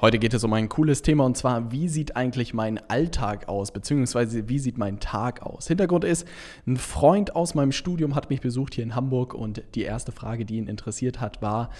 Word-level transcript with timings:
Heute 0.00 0.20
geht 0.20 0.32
es 0.32 0.44
um 0.44 0.52
ein 0.52 0.68
cooles 0.68 1.02
Thema 1.02 1.24
und 1.24 1.36
zwar, 1.36 1.72
wie 1.72 1.88
sieht 1.88 2.14
eigentlich 2.14 2.54
mein 2.54 2.78
Alltag 2.88 3.48
aus, 3.48 3.72
beziehungsweise 3.72 4.48
wie 4.48 4.60
sieht 4.60 4.78
mein 4.78 5.00
Tag 5.00 5.42
aus? 5.42 5.66
Hintergrund 5.66 6.04
ist, 6.04 6.24
ein 6.68 6.76
Freund 6.76 7.34
aus 7.34 7.56
meinem 7.56 7.72
Studium 7.72 8.14
hat 8.14 8.30
mich 8.30 8.40
besucht 8.40 8.76
hier 8.76 8.84
in 8.84 8.94
Hamburg 8.94 9.34
und 9.34 9.64
die 9.74 9.82
erste 9.82 10.12
Frage, 10.12 10.44
die 10.44 10.58
ihn 10.58 10.68
interessiert 10.68 11.20
hat, 11.20 11.42
war, 11.42 11.70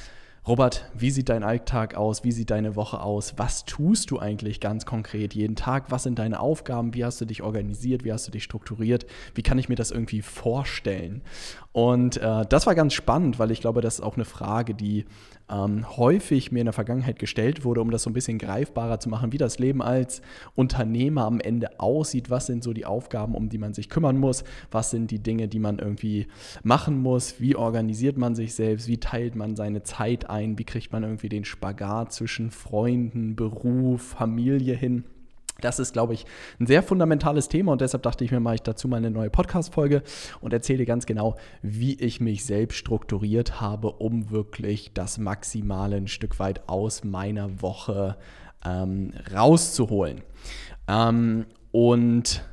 Robert, 0.48 0.90
wie 0.94 1.10
sieht 1.10 1.28
dein 1.28 1.44
Alltag 1.44 1.94
aus? 1.94 2.24
Wie 2.24 2.32
sieht 2.32 2.50
deine 2.50 2.74
Woche 2.74 3.02
aus? 3.02 3.34
Was 3.36 3.66
tust 3.66 4.10
du 4.10 4.18
eigentlich 4.18 4.60
ganz 4.60 4.86
konkret 4.86 5.34
jeden 5.34 5.56
Tag? 5.56 5.90
Was 5.90 6.04
sind 6.04 6.18
deine 6.18 6.40
Aufgaben? 6.40 6.94
Wie 6.94 7.04
hast 7.04 7.20
du 7.20 7.26
dich 7.26 7.42
organisiert? 7.42 8.02
Wie 8.02 8.12
hast 8.12 8.26
du 8.26 8.32
dich 8.32 8.44
strukturiert? 8.44 9.04
Wie 9.34 9.42
kann 9.42 9.58
ich 9.58 9.68
mir 9.68 9.74
das 9.74 9.90
irgendwie 9.90 10.22
vorstellen? 10.22 11.20
Und 11.78 12.16
äh, 12.16 12.44
das 12.48 12.66
war 12.66 12.74
ganz 12.74 12.92
spannend, 12.92 13.38
weil 13.38 13.52
ich 13.52 13.60
glaube, 13.60 13.82
das 13.82 14.00
ist 14.00 14.00
auch 14.00 14.16
eine 14.16 14.24
Frage, 14.24 14.74
die 14.74 15.04
ähm, 15.48 15.96
häufig 15.96 16.50
mir 16.50 16.58
in 16.58 16.64
der 16.64 16.72
Vergangenheit 16.72 17.20
gestellt 17.20 17.64
wurde, 17.64 17.80
um 17.80 17.92
das 17.92 18.02
so 18.02 18.10
ein 18.10 18.14
bisschen 18.14 18.38
greifbarer 18.38 18.98
zu 18.98 19.08
machen, 19.08 19.30
wie 19.30 19.38
das 19.38 19.60
Leben 19.60 19.80
als 19.80 20.20
Unternehmer 20.56 21.24
am 21.24 21.38
Ende 21.38 21.78
aussieht. 21.78 22.30
Was 22.30 22.46
sind 22.46 22.64
so 22.64 22.72
die 22.72 22.84
Aufgaben, 22.84 23.36
um 23.36 23.48
die 23.48 23.58
man 23.58 23.74
sich 23.74 23.88
kümmern 23.88 24.18
muss? 24.18 24.42
Was 24.72 24.90
sind 24.90 25.12
die 25.12 25.22
Dinge, 25.22 25.46
die 25.46 25.60
man 25.60 25.78
irgendwie 25.78 26.26
machen 26.64 27.00
muss? 27.00 27.40
Wie 27.40 27.54
organisiert 27.54 28.18
man 28.18 28.34
sich 28.34 28.56
selbst? 28.56 28.88
Wie 28.88 28.98
teilt 28.98 29.36
man 29.36 29.54
seine 29.54 29.84
Zeit 29.84 30.28
ein? 30.28 30.58
Wie 30.58 30.64
kriegt 30.64 30.90
man 30.90 31.04
irgendwie 31.04 31.28
den 31.28 31.44
Spagat 31.44 32.12
zwischen 32.12 32.50
Freunden, 32.50 33.36
Beruf, 33.36 34.02
Familie 34.02 34.74
hin? 34.74 35.04
Das 35.60 35.80
ist, 35.80 35.92
glaube 35.92 36.14
ich, 36.14 36.24
ein 36.60 36.68
sehr 36.68 36.84
fundamentales 36.84 37.48
Thema 37.48 37.72
und 37.72 37.80
deshalb 37.80 38.04
dachte 38.04 38.24
ich 38.24 38.30
mir, 38.30 38.38
mache 38.38 38.54
ich 38.54 38.62
dazu 38.62 38.86
mal 38.86 38.98
eine 38.98 39.10
neue 39.10 39.28
Podcast-Folge 39.28 40.04
und 40.40 40.52
erzähle 40.52 40.86
ganz 40.86 41.04
genau, 41.04 41.34
wie 41.62 41.94
ich 41.94 42.20
mich 42.20 42.44
selbst 42.44 42.76
strukturiert 42.76 43.60
habe, 43.60 43.90
um 43.90 44.30
wirklich 44.30 44.92
das 44.94 45.18
Maximale 45.18 45.96
ein 45.96 46.06
Stück 46.06 46.38
weit 46.38 46.68
aus 46.68 47.02
meiner 47.02 47.60
Woche 47.60 48.16
ähm, 48.64 49.12
rauszuholen. 49.34 50.22
Ähm, 50.86 51.46
und 51.72 52.44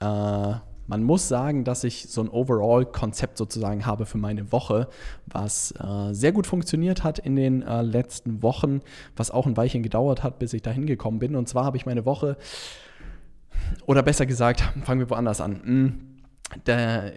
äh, 0.00 0.54
man 0.88 1.04
muss 1.04 1.28
sagen, 1.28 1.64
dass 1.64 1.84
ich 1.84 2.08
so 2.08 2.22
ein 2.22 2.28
Overall-Konzept 2.28 3.36
sozusagen 3.38 3.86
habe 3.86 4.06
für 4.06 4.18
meine 4.18 4.50
Woche, 4.50 4.88
was 5.26 5.72
äh, 5.72 6.12
sehr 6.12 6.32
gut 6.32 6.46
funktioniert 6.46 7.04
hat 7.04 7.18
in 7.18 7.36
den 7.36 7.62
äh, 7.62 7.82
letzten 7.82 8.42
Wochen, 8.42 8.80
was 9.14 9.30
auch 9.30 9.46
ein 9.46 9.56
Weilchen 9.56 9.82
gedauert 9.82 10.22
hat, 10.22 10.38
bis 10.38 10.54
ich 10.54 10.62
da 10.62 10.70
hingekommen 10.70 11.20
bin. 11.20 11.36
Und 11.36 11.48
zwar 11.48 11.64
habe 11.64 11.76
ich 11.76 11.84
meine 11.84 12.06
Woche, 12.06 12.38
oder 13.86 14.02
besser 14.02 14.24
gesagt, 14.24 14.62
fangen 14.84 15.00
wir 15.00 15.10
woanders 15.10 15.42
an. 15.42 15.60
Hm, 15.62 16.17
der, 16.66 17.12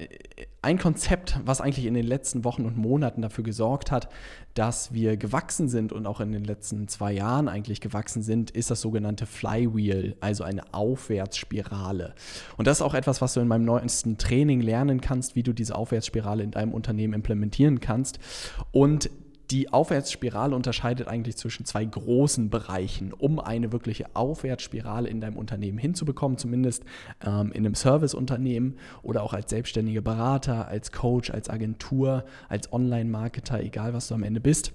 ein 0.61 0.77
Konzept, 0.77 1.39
was 1.43 1.61
eigentlich 1.61 1.85
in 1.85 1.93
den 1.93 2.05
letzten 2.05 2.43
Wochen 2.43 2.65
und 2.65 2.77
Monaten 2.77 3.21
dafür 3.21 3.43
gesorgt 3.43 3.91
hat, 3.91 4.09
dass 4.53 4.93
wir 4.93 5.17
gewachsen 5.17 5.69
sind 5.69 5.91
und 5.93 6.05
auch 6.05 6.19
in 6.19 6.31
den 6.31 6.43
letzten 6.43 6.87
zwei 6.87 7.13
Jahren 7.13 7.47
eigentlich 7.47 7.81
gewachsen 7.81 8.21
sind, 8.21 8.51
ist 8.51 8.69
das 8.69 8.81
sogenannte 8.81 9.25
Flywheel, 9.25 10.15
also 10.19 10.43
eine 10.43 10.73
Aufwärtsspirale. 10.73 12.13
Und 12.57 12.67
das 12.67 12.77
ist 12.77 12.81
auch 12.81 12.93
etwas, 12.93 13.21
was 13.21 13.33
du 13.33 13.39
in 13.39 13.47
meinem 13.47 13.65
neuesten 13.65 14.17
Training 14.17 14.61
lernen 14.61 15.01
kannst, 15.01 15.35
wie 15.35 15.43
du 15.43 15.53
diese 15.53 15.75
Aufwärtsspirale 15.75 16.43
in 16.43 16.51
deinem 16.51 16.73
Unternehmen 16.73 17.13
implementieren 17.13 17.79
kannst. 17.79 18.19
Und 18.71 19.09
die 19.51 19.71
Aufwärtsspirale 19.71 20.55
unterscheidet 20.55 21.07
eigentlich 21.07 21.35
zwischen 21.35 21.65
zwei 21.65 21.83
großen 21.83 22.49
Bereichen, 22.49 23.11
um 23.11 23.39
eine 23.39 23.71
wirkliche 23.71 24.05
Aufwärtsspirale 24.15 25.09
in 25.09 25.19
deinem 25.19 25.37
Unternehmen 25.37 25.77
hinzubekommen, 25.77 26.37
zumindest 26.37 26.83
ähm, 27.25 27.51
in 27.51 27.65
einem 27.65 27.75
Serviceunternehmen 27.75 28.77
oder 29.03 29.23
auch 29.23 29.33
als 29.33 29.49
selbstständiger 29.49 30.01
Berater, 30.01 30.67
als 30.67 30.91
Coach, 30.91 31.31
als 31.31 31.49
Agentur, 31.49 32.23
als 32.47 32.71
Online-Marketer, 32.71 33.61
egal 33.61 33.93
was 33.93 34.07
du 34.07 34.15
am 34.15 34.23
Ende 34.23 34.39
bist 34.39 34.73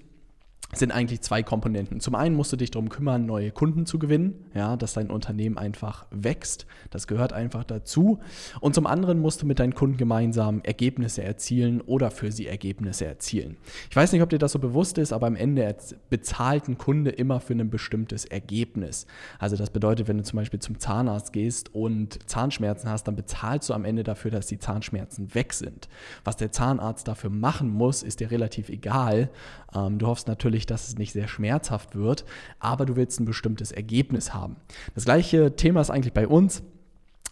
sind 0.74 0.90
eigentlich 0.90 1.20
zwei 1.20 1.42
Komponenten. 1.42 2.00
Zum 2.00 2.14
einen 2.14 2.34
musst 2.34 2.52
du 2.52 2.56
dich 2.56 2.70
darum 2.70 2.88
kümmern, 2.88 3.24
neue 3.24 3.50
Kunden 3.50 3.86
zu 3.86 3.98
gewinnen, 3.98 4.46
ja, 4.52 4.76
dass 4.76 4.94
dein 4.94 5.10
Unternehmen 5.10 5.58
einfach 5.58 6.06
wächst. 6.10 6.66
Das 6.90 7.06
gehört 7.06 7.32
einfach 7.32 7.64
dazu. 7.64 8.18
Und 8.60 8.74
zum 8.74 8.86
anderen 8.86 9.20
musst 9.20 9.42
du 9.42 9.46
mit 9.46 9.60
deinen 9.60 9.74
Kunden 9.74 9.96
gemeinsam 9.96 10.60
Ergebnisse 10.64 11.22
erzielen 11.22 11.80
oder 11.80 12.10
für 12.10 12.32
sie 12.32 12.46
Ergebnisse 12.46 13.06
erzielen. 13.06 13.56
Ich 13.90 13.96
weiß 13.96 14.12
nicht, 14.12 14.22
ob 14.22 14.28
dir 14.28 14.38
das 14.38 14.52
so 14.52 14.58
bewusst 14.58 14.98
ist, 14.98 15.12
aber 15.12 15.28
am 15.28 15.36
Ende 15.36 15.76
bezahlt 16.10 16.68
ein 16.68 16.78
Kunde 16.78 17.10
immer 17.10 17.40
für 17.40 17.54
ein 17.54 17.70
bestimmtes 17.70 18.24
Ergebnis. 18.24 19.06
Also 19.38 19.56
das 19.56 19.70
bedeutet, 19.70 20.08
wenn 20.08 20.18
du 20.18 20.24
zum 20.24 20.38
Beispiel 20.38 20.60
zum 20.60 20.78
Zahnarzt 20.78 21.32
gehst 21.32 21.74
und 21.74 22.28
Zahnschmerzen 22.28 22.90
hast, 22.90 23.04
dann 23.04 23.16
bezahlst 23.16 23.68
du 23.68 23.74
am 23.74 23.84
Ende 23.84 24.02
dafür, 24.02 24.30
dass 24.30 24.46
die 24.46 24.58
Zahnschmerzen 24.58 25.34
weg 25.34 25.52
sind. 25.52 25.88
Was 26.24 26.36
der 26.36 26.50
Zahnarzt 26.50 27.06
dafür 27.06 27.30
machen 27.30 27.70
muss, 27.70 28.02
ist 28.02 28.20
dir 28.20 28.30
relativ 28.30 28.68
egal. 28.68 29.30
Ähm, 29.74 29.98
du 29.98 30.06
hoffst 30.06 30.28
natürlich, 30.28 30.55
natürlich, 30.56 30.66
dass 30.66 30.88
es 30.88 30.98
nicht 30.98 31.12
sehr 31.12 31.28
schmerzhaft 31.28 31.94
wird, 31.94 32.24
aber 32.58 32.86
du 32.86 32.96
willst 32.96 33.20
ein 33.20 33.26
bestimmtes 33.26 33.72
Ergebnis 33.72 34.32
haben. 34.32 34.56
Das 34.94 35.04
gleiche 35.04 35.54
Thema 35.54 35.82
ist 35.82 35.90
eigentlich 35.90 36.14
bei 36.14 36.26
uns. 36.26 36.62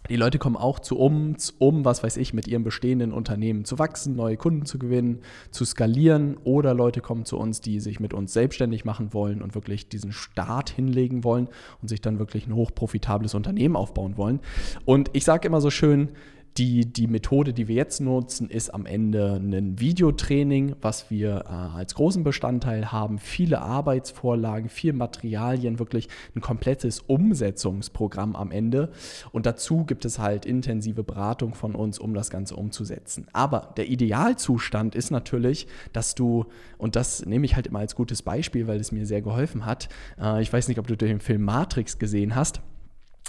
Die 0.07 0.17
Leute 0.17 0.37
kommen 0.37 0.55
auch 0.55 0.77
zu 0.77 0.99
uns, 0.99 1.49
um, 1.57 1.83
was 1.83 2.03
weiß 2.03 2.17
ich, 2.17 2.31
mit 2.31 2.47
ihrem 2.47 2.63
bestehenden 2.63 3.11
Unternehmen 3.11 3.65
zu 3.65 3.79
wachsen, 3.79 4.15
neue 4.15 4.37
Kunden 4.37 4.67
zu 4.67 4.77
gewinnen, 4.77 5.21
zu 5.49 5.65
skalieren. 5.65 6.37
Oder 6.43 6.75
Leute 6.75 7.01
kommen 7.01 7.25
zu 7.25 7.39
uns, 7.39 7.59
die 7.59 7.79
sich 7.79 7.99
mit 7.99 8.13
uns 8.13 8.31
selbstständig 8.31 8.85
machen 8.85 9.15
wollen 9.15 9.41
und 9.41 9.55
wirklich 9.55 9.89
diesen 9.89 10.11
Start 10.11 10.69
hinlegen 10.69 11.23
wollen 11.23 11.49
und 11.81 11.87
sich 11.87 12.01
dann 12.01 12.19
wirklich 12.19 12.45
ein 12.45 12.53
hochprofitables 12.53 13.33
Unternehmen 13.33 13.75
aufbauen 13.75 14.15
wollen. 14.15 14.41
Und 14.85 15.09
ich 15.13 15.25
sage 15.25 15.47
immer 15.47 15.59
so 15.59 15.71
schön, 15.71 16.09
die, 16.57 16.85
die 16.85 17.07
Methode, 17.07 17.53
die 17.53 17.67
wir 17.67 17.75
jetzt 17.75 17.99
nutzen, 17.99 18.49
ist 18.49 18.73
am 18.73 18.85
Ende 18.85 19.35
ein 19.35 19.77
Videotraining, 19.77 20.75
was 20.81 21.09
wir 21.09 21.43
äh, 21.45 21.49
als 21.49 21.95
großen 21.95 22.23
Bestandteil 22.23 22.93
haben. 22.93 23.19
Viele 23.19 23.61
Arbeitsvorlagen, 23.61 24.69
viel 24.69 24.93
Materialien, 24.93 25.79
wirklich 25.79 26.07
ein 26.33 26.39
komplettes 26.39 27.01
Umsetzungsprogramm 27.01 28.37
am 28.37 28.51
Ende. 28.51 28.89
Und 29.33 29.45
dazu 29.45 29.83
gibt 29.83 30.05
es 30.05 30.17
halt 30.17 30.45
intensive 30.45 31.03
Beratung 31.03 31.55
von 31.55 31.75
uns, 31.75 31.99
um 31.99 32.13
das 32.13 32.29
Ganze 32.29 32.55
umzusetzen. 32.55 33.27
Aber 33.33 33.73
der 33.75 33.89
Idealzustand 33.89 34.95
ist 34.95 35.11
natürlich, 35.11 35.67
dass 35.91 36.15
du, 36.15 36.45
und 36.77 36.95
das 36.95 37.25
nehme 37.25 37.45
ich 37.45 37.57
halt 37.57 37.67
immer 37.67 37.79
als 37.79 37.95
gutes 37.95 38.21
Beispiel, 38.21 38.67
weil 38.67 38.79
es 38.79 38.93
mir 38.93 39.05
sehr 39.05 39.21
geholfen 39.21 39.65
hat. 39.65 39.89
Äh, 40.17 40.41
ich 40.41 40.53
weiß 40.53 40.69
nicht, 40.69 40.79
ob 40.79 40.87
du 40.87 40.95
den 40.95 41.19
Film 41.19 41.43
Matrix 41.43 41.99
gesehen 41.99 42.33
hast. 42.33 42.61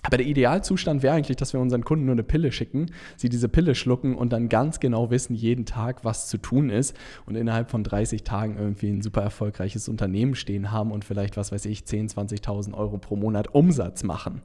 Aber 0.06 0.18
der 0.18 0.26
Idealzustand 0.26 1.02
wäre 1.02 1.14
eigentlich, 1.14 1.36
dass 1.36 1.52
wir 1.52 1.60
unseren 1.60 1.84
Kunden 1.84 2.06
nur 2.06 2.14
eine 2.14 2.22
Pille 2.22 2.52
schicken, 2.52 2.86
sie 3.16 3.28
diese 3.28 3.48
Pille 3.48 3.74
schlucken 3.74 4.14
und 4.14 4.32
dann 4.32 4.48
ganz 4.48 4.80
genau 4.80 5.10
wissen 5.10 5.34
jeden 5.34 5.66
Tag, 5.66 6.04
was 6.04 6.28
zu 6.28 6.38
tun 6.38 6.70
ist 6.70 6.96
und 7.26 7.34
innerhalb 7.34 7.70
von 7.70 7.84
30 7.84 8.22
Tagen 8.22 8.56
irgendwie 8.56 8.88
ein 8.88 9.02
super 9.02 9.22
erfolgreiches 9.22 9.88
Unternehmen 9.88 10.34
stehen 10.34 10.70
haben 10.70 10.92
und 10.92 11.04
vielleicht, 11.04 11.36
was 11.36 11.52
weiß 11.52 11.66
ich, 11.66 11.84
10, 11.84 12.08
20.000 12.08 12.74
Euro 12.74 12.98
pro 12.98 13.16
Monat 13.16 13.54
Umsatz 13.54 14.04
machen. 14.04 14.42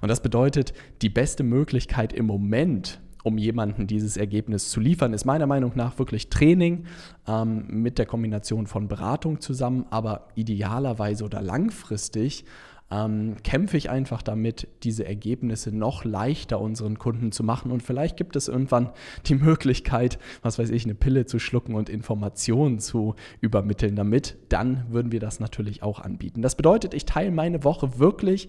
Und 0.00 0.08
das 0.08 0.22
bedeutet, 0.22 0.72
die 1.02 1.10
beste 1.10 1.42
Möglichkeit 1.42 2.12
im 2.12 2.26
Moment, 2.26 3.00
um 3.22 3.36
jemanden 3.36 3.86
dieses 3.86 4.16
Ergebnis 4.16 4.70
zu 4.70 4.80
liefern, 4.80 5.12
ist 5.12 5.24
meiner 5.24 5.46
Meinung 5.46 5.72
nach 5.74 5.98
wirklich 5.98 6.30
Training 6.30 6.84
ähm, 7.26 7.66
mit 7.68 7.98
der 7.98 8.06
Kombination 8.06 8.66
von 8.66 8.88
Beratung 8.88 9.40
zusammen, 9.40 9.86
aber 9.90 10.28
idealerweise 10.36 11.24
oder 11.24 11.42
langfristig 11.42 12.44
ähm, 12.90 13.36
kämpfe 13.42 13.76
ich 13.76 13.90
einfach 13.90 14.22
damit, 14.22 14.68
diese 14.82 15.06
Ergebnisse 15.06 15.74
noch 15.74 16.04
leichter 16.04 16.60
unseren 16.60 16.98
Kunden 16.98 17.32
zu 17.32 17.44
machen. 17.44 17.70
Und 17.70 17.82
vielleicht 17.82 18.16
gibt 18.16 18.36
es 18.36 18.48
irgendwann 18.48 18.90
die 19.26 19.34
Möglichkeit, 19.34 20.18
was 20.42 20.58
weiß 20.58 20.70
ich, 20.70 20.84
eine 20.84 20.94
Pille 20.94 21.26
zu 21.26 21.38
schlucken 21.38 21.74
und 21.74 21.88
Informationen 21.88 22.78
zu 22.78 23.14
übermitteln 23.40 23.96
damit. 23.96 24.36
Dann 24.48 24.84
würden 24.90 25.12
wir 25.12 25.20
das 25.20 25.40
natürlich 25.40 25.82
auch 25.82 26.00
anbieten. 26.00 26.42
Das 26.42 26.56
bedeutet, 26.56 26.94
ich 26.94 27.04
teile 27.04 27.30
meine 27.30 27.64
Woche 27.64 27.98
wirklich 27.98 28.48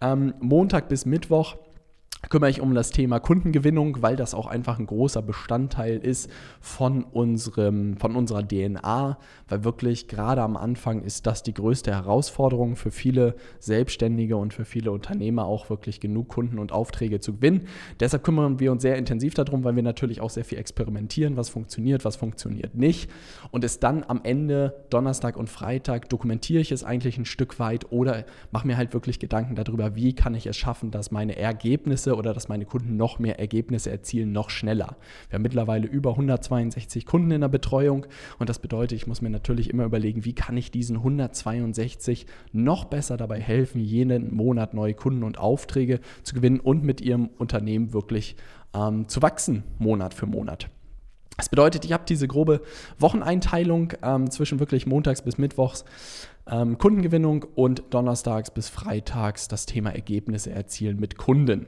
ähm, 0.00 0.34
Montag 0.40 0.88
bis 0.88 1.06
Mittwoch 1.06 1.56
kümmere 2.28 2.50
ich 2.50 2.60
um 2.60 2.74
das 2.74 2.90
Thema 2.90 3.20
Kundengewinnung, 3.20 4.02
weil 4.02 4.16
das 4.16 4.34
auch 4.34 4.46
einfach 4.46 4.78
ein 4.78 4.86
großer 4.86 5.22
Bestandteil 5.22 5.98
ist 5.98 6.28
von, 6.60 7.04
unserem, 7.04 7.96
von 7.96 8.16
unserer 8.16 8.46
DNA, 8.46 9.18
weil 9.48 9.64
wirklich 9.64 10.08
gerade 10.08 10.42
am 10.42 10.56
Anfang 10.56 11.02
ist 11.02 11.26
das 11.26 11.42
die 11.42 11.54
größte 11.54 11.92
Herausforderung 11.92 12.76
für 12.76 12.90
viele 12.90 13.36
Selbstständige 13.60 14.36
und 14.36 14.52
für 14.52 14.64
viele 14.64 14.90
Unternehmer 14.90 15.46
auch 15.46 15.70
wirklich 15.70 16.00
genug 16.00 16.28
Kunden 16.28 16.58
und 16.58 16.72
Aufträge 16.72 17.20
zu 17.20 17.34
gewinnen. 17.34 17.68
Deshalb 18.00 18.24
kümmern 18.24 18.58
wir 18.58 18.72
uns 18.72 18.82
sehr 18.82 18.96
intensiv 18.96 19.34
darum, 19.34 19.64
weil 19.64 19.76
wir 19.76 19.82
natürlich 19.82 20.20
auch 20.20 20.30
sehr 20.30 20.44
viel 20.44 20.58
experimentieren, 20.58 21.36
was 21.36 21.48
funktioniert, 21.48 22.04
was 22.04 22.16
funktioniert 22.16 22.74
nicht 22.74 23.10
und 23.50 23.64
es 23.64 23.78
dann 23.78 24.04
am 24.06 24.20
Ende 24.24 24.84
Donnerstag 24.90 25.36
und 25.36 25.48
Freitag 25.48 26.08
dokumentiere 26.08 26.60
ich 26.60 26.72
es 26.72 26.84
eigentlich 26.84 27.16
ein 27.16 27.24
Stück 27.24 27.58
weit 27.58 27.90
oder 27.92 28.24
mache 28.50 28.66
mir 28.66 28.76
halt 28.76 28.92
wirklich 28.92 29.18
Gedanken 29.18 29.54
darüber, 29.54 29.94
wie 29.94 30.14
kann 30.14 30.34
ich 30.34 30.46
es 30.46 30.56
schaffen, 30.56 30.90
dass 30.90 31.10
meine 31.10 31.36
Ergebnisse 31.36 32.07
oder 32.16 32.32
dass 32.32 32.48
meine 32.48 32.64
Kunden 32.64 32.96
noch 32.96 33.18
mehr 33.18 33.38
Ergebnisse 33.38 33.90
erzielen, 33.90 34.32
noch 34.32 34.50
schneller. 34.50 34.96
Wir 35.28 35.36
haben 35.36 35.42
mittlerweile 35.42 35.86
über 35.86 36.10
162 36.10 37.06
Kunden 37.06 37.30
in 37.30 37.40
der 37.40 37.48
Betreuung 37.48 38.06
und 38.38 38.48
das 38.48 38.58
bedeutet, 38.58 38.96
ich 38.96 39.06
muss 39.06 39.22
mir 39.22 39.30
natürlich 39.30 39.70
immer 39.70 39.84
überlegen, 39.84 40.24
wie 40.24 40.34
kann 40.34 40.56
ich 40.56 40.70
diesen 40.70 40.96
162 40.96 42.26
noch 42.52 42.84
besser 42.84 43.16
dabei 43.16 43.40
helfen, 43.40 43.80
jeden 43.80 44.34
Monat 44.34 44.74
neue 44.74 44.94
Kunden 44.94 45.22
und 45.22 45.38
Aufträge 45.38 46.00
zu 46.22 46.34
gewinnen 46.34 46.60
und 46.60 46.84
mit 46.84 47.00
ihrem 47.00 47.28
Unternehmen 47.38 47.92
wirklich 47.92 48.36
ähm, 48.74 49.08
zu 49.08 49.22
wachsen, 49.22 49.64
Monat 49.78 50.14
für 50.14 50.26
Monat. 50.26 50.70
Das 51.38 51.48
bedeutet, 51.48 51.84
ich 51.84 51.92
habe 51.92 52.02
diese 52.06 52.26
grobe 52.26 52.60
Wocheneinteilung 52.98 53.92
ähm, 54.02 54.28
zwischen 54.28 54.58
wirklich 54.58 54.86
montags 54.86 55.22
bis 55.22 55.38
mittwochs 55.38 55.84
ähm, 56.50 56.78
Kundengewinnung 56.78 57.44
und 57.54 57.84
donnerstags 57.90 58.50
bis 58.50 58.68
freitags 58.68 59.48
das 59.48 59.66
Thema 59.66 59.90
Ergebnisse 59.94 60.50
erzielen 60.50 60.98
mit 60.98 61.16
Kunden. 61.16 61.66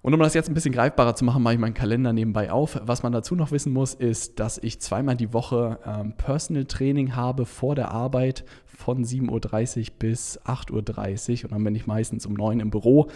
Und 0.00 0.14
um 0.14 0.20
das 0.20 0.34
jetzt 0.34 0.48
ein 0.48 0.54
bisschen 0.54 0.72
greifbarer 0.72 1.16
zu 1.16 1.24
machen, 1.24 1.42
mache 1.42 1.54
ich 1.54 1.60
meinen 1.60 1.74
Kalender 1.74 2.12
nebenbei 2.12 2.52
auf. 2.52 2.80
Was 2.84 3.02
man 3.02 3.12
dazu 3.12 3.34
noch 3.34 3.50
wissen 3.50 3.72
muss, 3.72 3.94
ist, 3.94 4.38
dass 4.38 4.58
ich 4.58 4.80
zweimal 4.80 5.16
die 5.16 5.32
Woche 5.32 5.80
ähm, 5.84 6.14
Personal 6.16 6.66
Training 6.66 7.16
habe 7.16 7.44
vor 7.44 7.74
der 7.74 7.90
Arbeit 7.90 8.44
von 8.64 9.04
7.30 9.04 9.78
Uhr 9.78 9.94
bis 9.98 10.40
8.30 10.42 11.38
Uhr 11.38 11.44
und 11.44 11.52
dann 11.52 11.64
bin 11.64 11.74
ich 11.74 11.86
meistens 11.86 12.26
um 12.26 12.34
9 12.34 12.58
Uhr 12.58 12.62
im 12.62 12.70
Büro. 12.70 13.08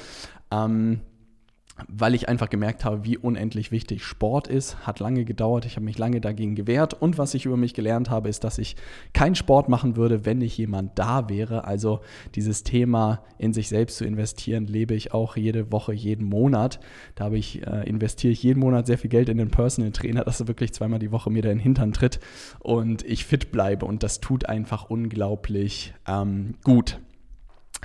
Ähm, 0.51 1.01
weil 1.89 2.15
ich 2.15 2.29
einfach 2.29 2.49
gemerkt 2.49 2.85
habe, 2.85 3.05
wie 3.05 3.19
unendlich 3.19 3.71
wichtig 3.71 4.05
Sport 4.05 4.49
ist. 4.49 4.87
Hat 4.87 5.01
lange 5.01 5.25
gedauert, 5.25 5.65
ich 5.65 5.77
habe 5.77 5.85
mich 5.85 5.99
lange 5.99 6.21
dagegen 6.21 6.55
gewehrt. 6.55 6.95
Und 6.95 7.19
was 7.19 7.35
ich 7.35 7.47
über 7.47 7.57
mich 7.57 7.75
gelernt 7.75 8.11
habe, 8.11 8.29
ist, 8.29 8.45
dass 8.45 8.59
ich 8.59 8.77
keinen 9.13 9.35
Sport 9.35 9.69
machen 9.69 9.97
würde, 9.97 10.25
wenn 10.25 10.39
nicht 10.39 10.57
jemand 10.57 10.99
da 10.99 11.29
wäre. 11.29 11.65
Also 11.65 12.01
dieses 12.35 12.63
Thema 12.63 13.23
in 13.39 13.53
sich 13.53 13.69
selbst 13.69 13.97
zu 13.97 14.05
investieren, 14.05 14.67
lebe 14.67 14.95
ich 14.95 15.13
auch 15.13 15.37
jede 15.37 15.73
Woche, 15.73 15.93
jeden 15.93 16.27
Monat. 16.27 16.81
Da 17.15 17.25
habe 17.25 17.39
ich, 17.39 17.67
äh, 17.67 17.89
investiere 17.89 18.33
ich 18.33 18.43
jeden 18.43 18.61
Monat 18.61 18.87
sehr 18.87 18.99
viel 18.99 19.11
Geld 19.11 19.29
in 19.29 19.39
den 19.39 19.51
Personal 19.51 19.93
Trainer, 19.93 20.25
dass 20.25 20.41
er 20.41 20.49
wirklich 20.49 20.73
zweimal 20.73 20.99
die 20.99 21.13
Woche 21.13 21.31
mir 21.31 21.43
da 21.43 21.51
in 21.51 21.59
den 21.59 21.63
Hintern 21.63 21.93
tritt 21.93 22.21
und 22.61 23.05
ich 23.05 23.25
fit 23.25 23.53
bleibe. 23.53 23.87
Und 23.87 24.03
das 24.03 24.21
tut 24.21 24.47
einfach 24.47 24.91
unglaublich 24.91 25.95
ähm, 26.07 26.55
gut. 26.65 26.99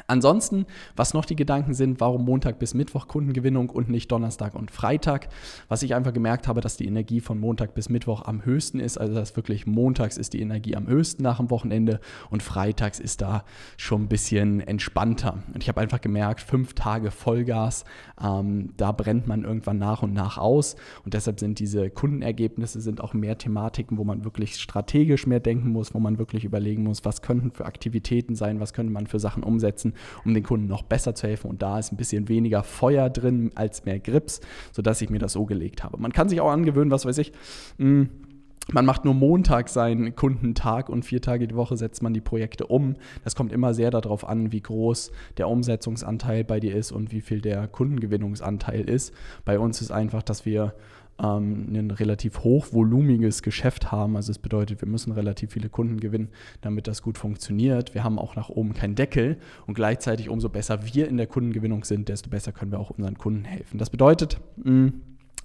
Ansonsten, 0.07 0.65
was 0.95 1.13
noch 1.13 1.25
die 1.25 1.35
Gedanken 1.35 1.73
sind, 1.73 1.99
warum 1.99 2.23
Montag 2.25 2.59
bis 2.59 2.73
Mittwoch 2.73 3.07
Kundengewinnung 3.07 3.69
und 3.69 3.89
nicht 3.89 4.11
Donnerstag 4.11 4.55
und 4.55 4.71
Freitag? 4.71 5.29
Was 5.67 5.83
ich 5.83 5.95
einfach 5.95 6.13
gemerkt 6.13 6.47
habe, 6.47 6.61
dass 6.61 6.77
die 6.77 6.85
Energie 6.85 7.19
von 7.19 7.39
Montag 7.39 7.73
bis 7.73 7.89
Mittwoch 7.89 8.23
am 8.25 8.45
höchsten 8.45 8.79
ist. 8.79 8.97
Also 8.97 9.13
dass 9.13 9.35
wirklich 9.35 9.67
montags 9.67 10.17
ist 10.17 10.33
die 10.33 10.41
Energie 10.41 10.75
am 10.75 10.87
höchsten 10.87 11.23
nach 11.23 11.37
dem 11.37 11.49
Wochenende 11.49 11.99
und 12.29 12.43
freitags 12.43 12.99
ist 12.99 13.21
da 13.21 13.43
schon 13.75 14.03
ein 14.03 14.07
bisschen 14.07 14.61
entspannter. 14.61 15.39
Und 15.53 15.61
ich 15.61 15.69
habe 15.69 15.81
einfach 15.81 15.99
gemerkt, 15.99 16.41
fünf 16.41 16.73
Tage 16.73 17.11
Vollgas, 17.11 17.83
ähm, 18.23 18.69
da 18.77 18.93
brennt 18.93 19.27
man 19.27 19.43
irgendwann 19.43 19.77
nach 19.77 20.03
und 20.03 20.13
nach 20.13 20.37
aus. 20.37 20.77
Und 21.03 21.15
deshalb 21.15 21.39
sind 21.39 21.59
diese 21.59 21.89
Kundenergebnisse 21.89 22.79
sind 22.79 23.01
auch 23.01 23.13
mehr 23.13 23.37
Thematiken, 23.37 23.97
wo 23.97 24.03
man 24.03 24.23
wirklich 24.23 24.55
strategisch 24.55 25.27
mehr 25.27 25.39
denken 25.39 25.69
muss, 25.69 25.93
wo 25.93 25.99
man 25.99 26.17
wirklich 26.17 26.45
überlegen 26.45 26.83
muss, 26.83 27.03
was 27.03 27.21
könnten 27.21 27.51
für 27.51 27.65
Aktivitäten 27.65 28.35
sein, 28.35 28.59
was 28.61 28.73
könnte 28.73 28.93
man 28.93 29.07
für 29.07 29.19
Sachen 29.19 29.43
umsetzen 29.43 29.87
setzen, 29.87 29.93
um 30.25 30.33
den 30.33 30.43
Kunden 30.43 30.67
noch 30.67 30.83
besser 30.83 31.15
zu 31.15 31.27
helfen. 31.27 31.49
Und 31.49 31.61
da 31.61 31.79
ist 31.79 31.91
ein 31.91 31.97
bisschen 31.97 32.29
weniger 32.29 32.63
Feuer 32.63 33.09
drin 33.09 33.51
als 33.55 33.85
mehr 33.85 33.99
Grips, 33.99 34.41
sodass 34.71 35.01
ich 35.01 35.09
mir 35.09 35.19
das 35.19 35.33
so 35.33 35.45
gelegt 35.45 35.83
habe. 35.83 35.97
Man 35.97 36.13
kann 36.13 36.29
sich 36.29 36.41
auch 36.41 36.51
angewöhnen, 36.51 36.91
was 36.91 37.05
weiß 37.05 37.17
ich, 37.17 37.31
mh, 37.77 37.85
hm, 37.85 38.09
man 38.73 38.85
macht 38.85 39.05
nur 39.05 39.13
Montag 39.13 39.69
seinen 39.69 40.15
Kundentag 40.15 40.89
und 40.89 41.05
vier 41.05 41.21
Tage 41.21 41.47
die 41.47 41.55
Woche 41.55 41.77
setzt 41.77 42.03
man 42.03 42.13
die 42.13 42.19
Projekte 42.19 42.67
um. 42.67 42.95
Das 43.23 43.33
kommt 43.33 43.53
immer 43.53 43.73
sehr 43.73 43.91
darauf 43.91 44.27
an, 44.27 44.51
wie 44.51 44.59
groß 44.59 45.11
der 45.37 45.47
Umsetzungsanteil 45.47 46.43
bei 46.43 46.59
dir 46.59 46.75
ist 46.75 46.91
und 46.91 47.13
wie 47.13 47.21
viel 47.21 47.39
der 47.39 47.69
Kundengewinnungsanteil 47.69 48.81
ist. 48.81 49.13
Bei 49.45 49.57
uns 49.57 49.81
ist 49.81 49.91
einfach, 49.91 50.21
dass 50.21 50.45
wir 50.45 50.73
ähm, 51.21 51.67
ein 51.73 51.91
relativ 51.91 52.39
hochvolumiges 52.43 53.41
Geschäft 53.41 53.91
haben. 53.91 54.15
Also 54.15 54.31
es 54.31 54.39
bedeutet, 54.39 54.81
wir 54.81 54.87
müssen 54.87 55.11
relativ 55.11 55.53
viele 55.53 55.69
Kunden 55.69 55.99
gewinnen, 55.99 56.29
damit 56.61 56.87
das 56.87 57.01
gut 57.01 57.17
funktioniert. 57.17 57.93
Wir 57.93 58.03
haben 58.03 58.19
auch 58.19 58.35
nach 58.35 58.49
oben 58.49 58.73
keinen 58.73 58.95
Deckel 58.95 59.37
und 59.65 59.73
gleichzeitig 59.73 60.29
umso 60.29 60.49
besser 60.49 60.79
wir 60.93 61.07
in 61.07 61.17
der 61.17 61.27
Kundengewinnung 61.27 61.83
sind, 61.83 62.09
desto 62.09 62.29
besser 62.29 62.51
können 62.51 62.71
wir 62.71 62.79
auch 62.79 62.91
unseren 62.91 63.17
Kunden 63.17 63.45
helfen. 63.45 63.77
Das 63.77 63.89
bedeutet, 63.89 64.39
mh, 64.57 64.65
hm, 64.65 64.93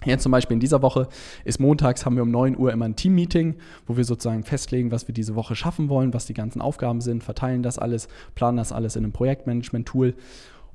Jetzt 0.04 0.24
zum 0.24 0.32
Beispiel 0.32 0.54
in 0.54 0.60
dieser 0.60 0.82
Woche 0.82 1.08
ist 1.44 1.60
montags, 1.60 2.04
haben 2.04 2.16
wir 2.16 2.24
um 2.24 2.30
9 2.30 2.58
Uhr 2.58 2.72
immer 2.72 2.86
ein 2.86 2.96
Team-Meeting, 2.96 3.54
wo 3.86 3.96
wir 3.96 4.04
sozusagen 4.04 4.42
festlegen, 4.42 4.90
was 4.90 5.06
wir 5.06 5.14
diese 5.14 5.36
Woche 5.36 5.54
schaffen 5.54 5.88
wollen, 5.88 6.12
was 6.12 6.26
die 6.26 6.34
ganzen 6.34 6.60
Aufgaben 6.60 7.00
sind, 7.00 7.22
verteilen 7.22 7.62
das 7.62 7.78
alles, 7.78 8.08
planen 8.34 8.56
das 8.56 8.72
alles 8.72 8.96
in 8.96 9.04
einem 9.04 9.12
Projektmanagement-Tool 9.12 10.14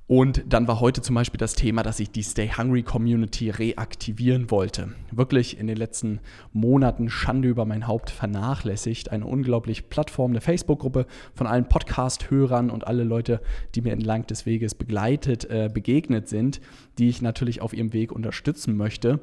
und 0.07 0.45
dann 0.48 0.69
war 0.69 0.80
heute 0.80 1.01
zum 1.01 1.15
Beispiel 1.15 1.38
das 1.38 1.56
Thema, 1.56 1.83
dass 1.83 2.00
ich 2.00 2.09
die 2.09 2.24
Stay 2.24 2.50
Hungry 2.57 2.81
Community 2.81 3.50
reaktivieren 3.50 4.50
wollte. 4.50 4.94
Wirklich 5.12 5.59
in 5.59 5.68
den 5.68 5.75
letzten 5.75 6.21
Monaten 6.54 7.09
Schande 7.09 7.50
über 7.50 7.65
mein 7.65 7.88
Haupt 7.88 8.09
vernachlässigt. 8.09 9.12
Eine 9.12 9.25
unglaubliche 9.25 9.83
Plattform, 9.83 10.31
eine 10.31 10.39
Facebook-Gruppe 10.39 11.07
von 11.36 11.45
allen 11.45 11.68
Podcast-Hörern 11.68 12.69
und 12.69 12.88
alle 12.88 13.04
Leute, 13.04 13.42
die 13.75 13.81
mir 13.81 13.92
entlang 13.92 14.25
des 14.25 14.45
Weges 14.45 14.75
begleitet, 14.75 15.44
äh, 15.50 15.69
begegnet 15.74 16.30
sind, 16.30 16.62
die 16.98 17.10
ich 17.10 17.22
natürlich 17.22 17.62
auf 17.62 17.74
ihrem 17.74 17.94
Weg 17.94 18.12
unterstützen 18.12 18.76
möchte. 18.76 19.20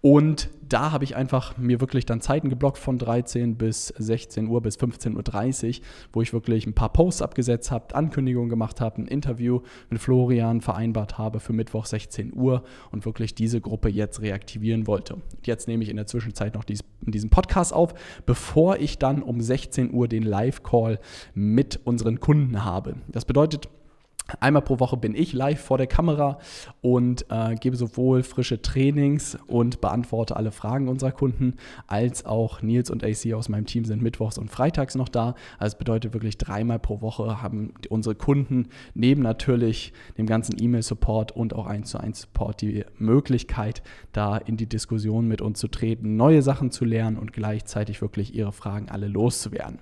Und 0.00 0.50
da 0.68 0.92
habe 0.92 1.04
ich 1.04 1.16
einfach 1.16 1.56
mir 1.56 1.80
wirklich 1.80 2.06
dann 2.06 2.20
Zeiten 2.20 2.50
geblockt 2.50 2.78
von 2.78 2.98
13 2.98 3.56
bis 3.56 3.88
16 3.88 4.48
Uhr 4.48 4.60
bis 4.60 4.76
15.30 4.76 5.78
Uhr, 5.78 5.84
wo 6.12 6.22
ich 6.22 6.32
wirklich 6.32 6.66
ein 6.66 6.74
paar 6.74 6.92
Posts 6.92 7.22
abgesetzt 7.22 7.70
habe, 7.70 7.94
Ankündigungen 7.94 8.50
gemacht 8.50 8.80
habe, 8.80 9.02
ein 9.02 9.06
Interview 9.06 9.60
mit 9.88 10.00
Florian 10.00 10.60
vereinbart 10.60 11.18
habe 11.18 11.40
für 11.40 11.52
Mittwoch 11.52 11.86
16 11.86 12.34
Uhr 12.34 12.64
und 12.90 13.06
wirklich 13.06 13.34
diese 13.34 13.60
Gruppe 13.60 13.88
jetzt 13.88 14.20
reaktivieren 14.20 14.86
wollte. 14.86 15.16
Jetzt 15.44 15.68
nehme 15.68 15.82
ich 15.82 15.88
in 15.88 15.96
der 15.96 16.06
Zwischenzeit 16.06 16.54
noch 16.54 16.64
dies, 16.64 16.80
diesen 17.00 17.30
Podcast 17.30 17.72
auf, 17.72 17.94
bevor 18.26 18.76
ich 18.76 18.98
dann 18.98 19.22
um 19.22 19.40
16 19.40 19.92
Uhr 19.92 20.08
den 20.08 20.22
Live-Call 20.22 20.98
mit 21.34 21.80
unseren 21.84 22.20
Kunden 22.20 22.64
habe. 22.64 22.96
Das 23.08 23.24
bedeutet, 23.24 23.68
Einmal 24.40 24.62
pro 24.62 24.78
Woche 24.78 24.98
bin 24.98 25.14
ich 25.14 25.32
live 25.32 25.60
vor 25.60 25.78
der 25.78 25.86
Kamera 25.86 26.38
und 26.82 27.24
äh, 27.30 27.54
gebe 27.54 27.76
sowohl 27.76 28.22
frische 28.22 28.60
Trainings 28.60 29.38
und 29.46 29.80
beantworte 29.80 30.36
alle 30.36 30.52
Fragen 30.52 30.88
unserer 30.88 31.12
Kunden, 31.12 31.54
als 31.86 32.26
auch 32.26 32.60
Nils 32.60 32.90
und 32.90 33.02
AC 33.04 33.32
aus 33.32 33.48
meinem 33.48 33.64
Team 33.64 33.86
sind 33.86 34.02
mittwochs 34.02 34.36
und 34.36 34.50
freitags 34.50 34.96
noch 34.96 35.08
da. 35.08 35.34
Also 35.58 35.74
es 35.74 35.78
bedeutet 35.78 36.12
wirklich 36.12 36.36
dreimal 36.36 36.78
pro 36.78 37.00
Woche 37.00 37.40
haben 37.42 37.72
unsere 37.88 38.14
Kunden 38.14 38.68
neben 38.94 39.22
natürlich 39.22 39.94
dem 40.18 40.26
ganzen 40.26 40.56
E-Mail-Support 40.62 41.32
und 41.32 41.54
auch 41.54 41.66
1 41.66 41.90
zu 41.90 41.98
1 41.98 42.20
Support 42.20 42.60
die 42.60 42.84
Möglichkeit, 42.98 43.82
da 44.12 44.36
in 44.36 44.58
die 44.58 44.68
Diskussion 44.68 45.26
mit 45.26 45.40
uns 45.40 45.58
zu 45.58 45.68
treten, 45.68 46.16
neue 46.16 46.42
Sachen 46.42 46.70
zu 46.70 46.84
lernen 46.84 47.16
und 47.16 47.32
gleichzeitig 47.32 48.02
wirklich 48.02 48.34
ihre 48.34 48.52
Fragen 48.52 48.90
alle 48.90 49.08
loszuwerden. 49.08 49.78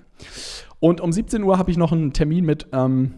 Und 0.78 1.00
um 1.00 1.12
17 1.12 1.42
Uhr 1.42 1.58
habe 1.58 1.70
ich 1.70 1.76
noch 1.76 1.92
einen 1.92 2.12
Termin 2.12 2.44
mit 2.44 2.68
ähm, 2.72 3.14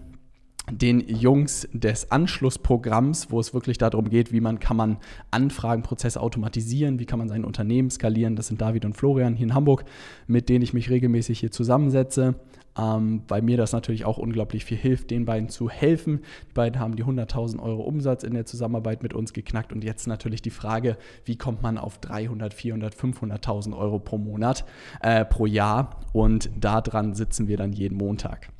den 0.71 1.01
Jungs 1.09 1.69
des 1.73 2.11
Anschlussprogramms, 2.11 3.31
wo 3.31 3.41
es 3.41 3.55
wirklich 3.55 3.79
darum 3.79 4.09
geht, 4.09 4.33
wie 4.33 4.41
man 4.41 4.59
kann 4.59 4.77
man 4.77 4.97
Anfragenprozesse 5.31 6.21
automatisieren, 6.21 6.99
wie 6.99 7.07
kann 7.07 7.19
man 7.19 7.29
sein 7.29 7.45
Unternehmen 7.45 7.91
skalieren. 7.91 8.37
Das 8.37 8.49
sind 8.49 8.61
David 8.61 8.85
und 8.85 8.97
Florian 8.97 9.35
hier 9.35 9.47
in 9.47 9.55
Hamburg, 9.55 9.85
mit 10.27 10.49
denen 10.49 10.63
ich 10.63 10.75
mich 10.75 10.91
regelmäßig 10.91 11.41
hier 11.41 11.51
zusammensetze, 11.51 12.35
ähm, 12.79 13.23
weil 13.29 13.43
mir 13.43 13.57
das 13.57 13.73
natürlich 13.73 14.05
auch 14.05 14.19
unglaublich 14.19 14.65
viel 14.65 14.77
hilft, 14.77 15.11
den 15.11 15.25
beiden 15.25 15.49
zu 15.49 15.69
helfen. 15.71 16.21
Die 16.51 16.55
beiden 16.55 16.81
haben 16.81 16.97
die 16.97 17.05
100.000 17.05 17.61
Euro 17.61 17.83
Umsatz 17.83 18.23
in 18.23 18.35
der 18.35 18.47
Zusammenarbeit 18.47 19.03
mit 19.03 19.15
uns 19.15 19.33
geknackt 19.33 19.73
und 19.73 19.85
jetzt 19.85 20.07
natürlich 20.07 20.43
die 20.43 20.51
Frage, 20.51 20.97
wie 21.25 21.37
kommt 21.37 21.63
man 21.63 21.79
auf 21.79 21.99
300, 21.99 22.55
400, 22.55 22.95
500.000 22.95 23.77
Euro 23.77 23.99
pro 23.99 24.19
Monat, 24.19 24.65
äh, 25.01 25.25
pro 25.25 25.47
Jahr 25.47 26.01
und 26.13 26.51
daran 26.59 27.15
sitzen 27.15 27.49
wir 27.49 27.57
dann 27.57 27.73
jeden 27.73 27.97
Montag. 27.97 28.51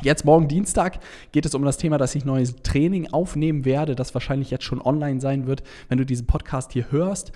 Jetzt 0.00 0.24
morgen 0.24 0.48
Dienstag 0.48 0.98
geht 1.32 1.46
es 1.46 1.54
um 1.54 1.64
das 1.64 1.76
Thema, 1.76 1.98
dass 1.98 2.14
ich 2.14 2.24
neues 2.24 2.56
Training 2.62 3.12
aufnehmen 3.12 3.64
werde, 3.64 3.94
das 3.94 4.14
wahrscheinlich 4.14 4.50
jetzt 4.50 4.64
schon 4.64 4.80
online 4.80 5.20
sein 5.20 5.46
wird, 5.46 5.62
wenn 5.88 5.98
du 5.98 6.06
diesen 6.06 6.26
Podcast 6.26 6.72
hier 6.72 6.90
hörst. 6.90 7.32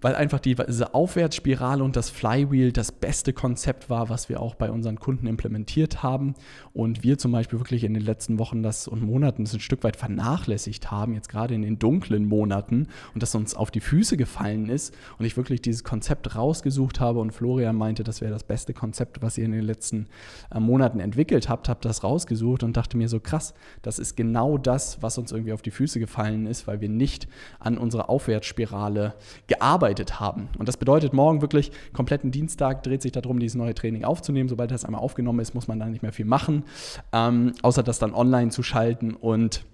Weil 0.00 0.14
einfach 0.14 0.38
diese 0.40 0.94
Aufwärtsspirale 0.94 1.82
und 1.82 1.96
das 1.96 2.10
Flywheel 2.10 2.72
das 2.72 2.92
beste 2.92 3.32
Konzept 3.32 3.90
war, 3.90 4.08
was 4.08 4.28
wir 4.28 4.40
auch 4.40 4.54
bei 4.54 4.70
unseren 4.70 5.00
Kunden 5.00 5.26
implementiert 5.26 6.02
haben. 6.02 6.34
Und 6.72 7.02
wir 7.02 7.18
zum 7.18 7.32
Beispiel 7.32 7.58
wirklich 7.58 7.82
in 7.82 7.94
den 7.94 8.04
letzten 8.04 8.38
Wochen 8.38 8.62
das 8.62 8.86
und 8.86 9.02
Monaten 9.02 9.44
das 9.44 9.54
ein 9.54 9.60
Stück 9.60 9.82
weit 9.82 9.96
vernachlässigt 9.96 10.90
haben, 10.90 11.14
jetzt 11.14 11.28
gerade 11.28 11.54
in 11.54 11.62
den 11.62 11.78
dunklen 11.78 12.26
Monaten 12.26 12.86
und 13.14 13.22
das 13.22 13.34
uns 13.34 13.54
auf 13.54 13.70
die 13.70 13.80
Füße 13.80 14.16
gefallen 14.16 14.68
ist 14.68 14.94
und 15.18 15.24
ich 15.24 15.36
wirklich 15.36 15.62
dieses 15.62 15.82
Konzept 15.82 16.36
rausgesucht 16.36 17.00
habe 17.00 17.18
und 17.18 17.32
Florian 17.32 17.74
meinte, 17.74 18.04
das 18.04 18.20
wäre 18.20 18.32
das 18.32 18.44
beste 18.44 18.74
Konzept, 18.74 19.20
was 19.22 19.36
ihr 19.38 19.44
in 19.44 19.52
den 19.52 19.64
letzten 19.64 20.06
äh, 20.54 20.60
Monaten 20.60 21.00
entwickelt 21.00 21.48
habt, 21.48 21.68
habe 21.68 21.80
das 21.82 22.04
rausgesucht 22.04 22.62
und 22.62 22.76
dachte 22.76 22.96
mir 22.96 23.08
so 23.08 23.18
krass, 23.18 23.54
das 23.82 23.98
ist 23.98 24.16
genau 24.16 24.58
das, 24.58 25.02
was 25.02 25.18
uns 25.18 25.32
irgendwie 25.32 25.52
auf 25.52 25.62
die 25.62 25.70
Füße 25.70 25.98
gefallen 25.98 26.46
ist, 26.46 26.66
weil 26.66 26.80
wir 26.80 26.88
nicht 26.88 27.26
an 27.58 27.78
unserer 27.78 28.08
Aufwärtsspirale 28.08 29.14
gearbeitet 29.48 29.87
gearbeitet 29.88 30.20
haben. 30.20 30.48
Und 30.58 30.68
das 30.68 30.76
bedeutet, 30.76 31.12
morgen 31.12 31.40
wirklich 31.40 31.72
kompletten 31.92 32.30
Dienstag 32.30 32.82
dreht 32.82 33.02
sich 33.02 33.12
darum, 33.12 33.38
dieses 33.38 33.56
neue 33.56 33.74
Training 33.74 34.04
aufzunehmen. 34.04 34.48
Sobald 34.48 34.70
das 34.70 34.84
einmal 34.84 35.00
aufgenommen 35.00 35.40
ist, 35.40 35.54
muss 35.54 35.68
man 35.68 35.78
da 35.78 35.86
nicht 35.86 36.02
mehr 36.02 36.12
viel 36.12 36.26
machen, 36.26 36.64
ähm, 37.12 37.52
außer 37.62 37.82
das 37.82 37.98
dann 37.98 38.14
online 38.14 38.50
zu 38.50 38.62
schalten 38.62 39.14
und 39.14 39.64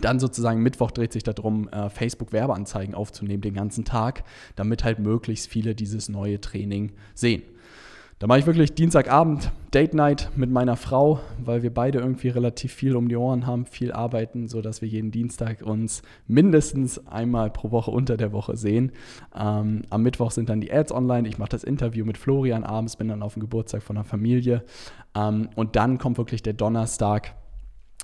dann 0.00 0.20
sozusagen 0.20 0.62
Mittwoch 0.62 0.92
dreht 0.92 1.12
sich 1.12 1.24
darum, 1.24 1.68
äh, 1.70 1.90
Facebook-Werbeanzeigen 1.90 2.94
aufzunehmen 2.94 3.40
den 3.40 3.54
ganzen 3.54 3.84
Tag, 3.84 4.22
damit 4.54 4.84
halt 4.84 5.00
möglichst 5.00 5.48
viele 5.48 5.74
dieses 5.74 6.08
neue 6.08 6.40
Training 6.40 6.92
sehen. 7.14 7.42
Da 8.20 8.26
mache 8.26 8.40
ich 8.40 8.46
wirklich 8.46 8.74
Dienstagabend 8.74 9.52
Date 9.72 9.94
Night 9.94 10.30
mit 10.34 10.50
meiner 10.50 10.74
Frau, 10.74 11.20
weil 11.38 11.62
wir 11.62 11.72
beide 11.72 12.00
irgendwie 12.00 12.30
relativ 12.30 12.72
viel 12.74 12.96
um 12.96 13.08
die 13.08 13.14
Ohren 13.14 13.46
haben, 13.46 13.64
viel 13.64 13.92
arbeiten, 13.92 14.48
sodass 14.48 14.82
wir 14.82 14.88
jeden 14.88 15.12
Dienstag 15.12 15.62
uns 15.62 16.02
mindestens 16.26 17.06
einmal 17.06 17.48
pro 17.50 17.70
Woche 17.70 17.92
unter 17.92 18.16
der 18.16 18.32
Woche 18.32 18.56
sehen. 18.56 18.90
Ähm, 19.38 19.82
am 19.90 20.02
Mittwoch 20.02 20.32
sind 20.32 20.48
dann 20.48 20.60
die 20.60 20.72
Ads 20.72 20.90
online. 20.90 21.28
Ich 21.28 21.38
mache 21.38 21.50
das 21.50 21.62
Interview 21.62 22.04
mit 22.04 22.18
Florian 22.18 22.64
abends, 22.64 22.96
bin 22.96 23.06
dann 23.06 23.22
auf 23.22 23.34
dem 23.34 23.40
Geburtstag 23.40 23.84
von 23.84 23.94
der 23.94 24.04
Familie. 24.04 24.64
Ähm, 25.14 25.50
und 25.54 25.76
dann 25.76 25.98
kommt 25.98 26.18
wirklich 26.18 26.42
der 26.42 26.54
Donnerstag 26.54 27.36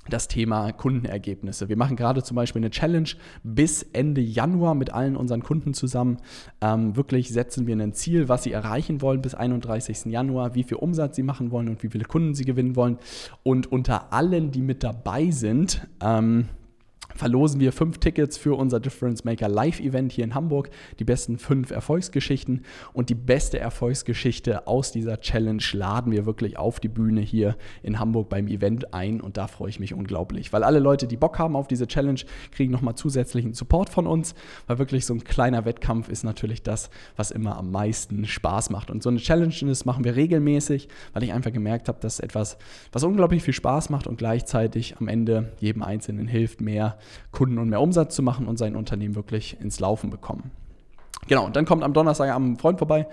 das 0.09 0.27
Thema 0.27 0.71
Kundenergebnisse. 0.71 1.69
Wir 1.69 1.77
machen 1.77 1.95
gerade 1.95 2.23
zum 2.23 2.35
Beispiel 2.35 2.61
eine 2.61 2.69
Challenge 2.69 3.09
bis 3.43 3.83
Ende 3.83 4.21
Januar 4.21 4.75
mit 4.75 4.93
allen 4.93 5.15
unseren 5.15 5.41
Kunden 5.41 5.73
zusammen. 5.73 6.17
Ähm, 6.61 6.95
wirklich 6.95 7.29
setzen 7.29 7.67
wir 7.67 7.75
ein 7.75 7.93
Ziel, 7.93 8.29
was 8.29 8.43
sie 8.43 8.51
erreichen 8.51 9.01
wollen 9.01 9.21
bis 9.21 9.35
31. 9.35 10.05
Januar, 10.05 10.55
wie 10.55 10.63
viel 10.63 10.77
Umsatz 10.77 11.15
sie 11.15 11.23
machen 11.23 11.51
wollen 11.51 11.69
und 11.69 11.83
wie 11.83 11.89
viele 11.89 12.05
Kunden 12.05 12.35
sie 12.35 12.45
gewinnen 12.45 12.75
wollen. 12.75 12.97
Und 13.43 13.71
unter 13.71 14.13
allen, 14.13 14.51
die 14.51 14.61
mit 14.61 14.83
dabei 14.83 15.31
sind, 15.31 15.87
ähm, 16.01 16.49
verlosen 17.15 17.59
wir 17.59 17.71
fünf 17.71 17.97
Tickets 17.97 18.37
für 18.37 18.55
unser 18.55 18.79
Difference 18.79 19.23
Maker 19.23 19.47
Live-Event 19.47 20.11
hier 20.11 20.25
in 20.25 20.35
Hamburg. 20.35 20.69
Die 20.99 21.03
besten 21.03 21.37
fünf 21.37 21.71
Erfolgsgeschichten 21.71 22.63
und 22.93 23.09
die 23.09 23.15
beste 23.15 23.59
Erfolgsgeschichte 23.59 24.67
aus 24.67 24.91
dieser 24.91 25.19
Challenge 25.19 25.63
laden 25.73 26.11
wir 26.11 26.25
wirklich 26.25 26.57
auf 26.57 26.79
die 26.79 26.89
Bühne 26.89 27.21
hier 27.21 27.55
in 27.83 27.99
Hamburg 27.99 28.29
beim 28.29 28.47
Event 28.47 28.93
ein 28.93 29.21
und 29.21 29.37
da 29.37 29.47
freue 29.47 29.69
ich 29.69 29.79
mich 29.79 29.93
unglaublich, 29.93 30.53
weil 30.53 30.63
alle 30.63 30.79
Leute, 30.79 31.07
die 31.07 31.17
Bock 31.17 31.39
haben 31.39 31.55
auf 31.55 31.67
diese 31.67 31.87
Challenge, 31.87 32.19
kriegen 32.51 32.71
nochmal 32.71 32.95
zusätzlichen 32.95 33.53
Support 33.53 33.89
von 33.89 34.07
uns, 34.07 34.35
weil 34.67 34.77
wirklich 34.77 35.05
so 35.05 35.13
ein 35.13 35.23
kleiner 35.23 35.65
Wettkampf 35.65 36.09
ist 36.09 36.23
natürlich 36.23 36.63
das, 36.63 36.89
was 37.15 37.31
immer 37.31 37.57
am 37.57 37.71
meisten 37.71 38.25
Spaß 38.25 38.69
macht. 38.69 38.91
Und 38.91 39.03
so 39.03 39.09
eine 39.09 39.19
Challenge, 39.19 39.53
das 39.61 39.85
machen 39.85 40.03
wir 40.03 40.15
regelmäßig, 40.15 40.89
weil 41.13 41.23
ich 41.23 41.33
einfach 41.33 41.53
gemerkt 41.53 41.87
habe, 41.87 41.99
dass 42.01 42.19
etwas, 42.19 42.57
was 42.91 43.03
unglaublich 43.03 43.43
viel 43.43 43.53
Spaß 43.53 43.89
macht 43.89 44.07
und 44.07 44.17
gleichzeitig 44.17 44.97
am 44.97 45.07
Ende 45.07 45.53
jedem 45.59 45.81
Einzelnen 45.81 46.27
hilft, 46.27 46.61
mehr 46.61 46.97
Kunden 47.31 47.57
und 47.57 47.69
mehr 47.69 47.81
Umsatz 47.81 48.15
zu 48.15 48.23
machen 48.23 48.47
und 48.47 48.57
sein 48.57 48.75
Unternehmen 48.75 49.15
wirklich 49.15 49.59
ins 49.59 49.79
Laufen 49.79 50.09
bekommen. 50.09 50.51
Genau, 51.27 51.45
und 51.45 51.55
dann 51.55 51.65
kommt 51.65 51.83
am 51.83 51.93
Donnerstagabend 51.93 52.51
ein 52.51 52.57
Freund 52.57 52.77
vorbei, 52.77 53.07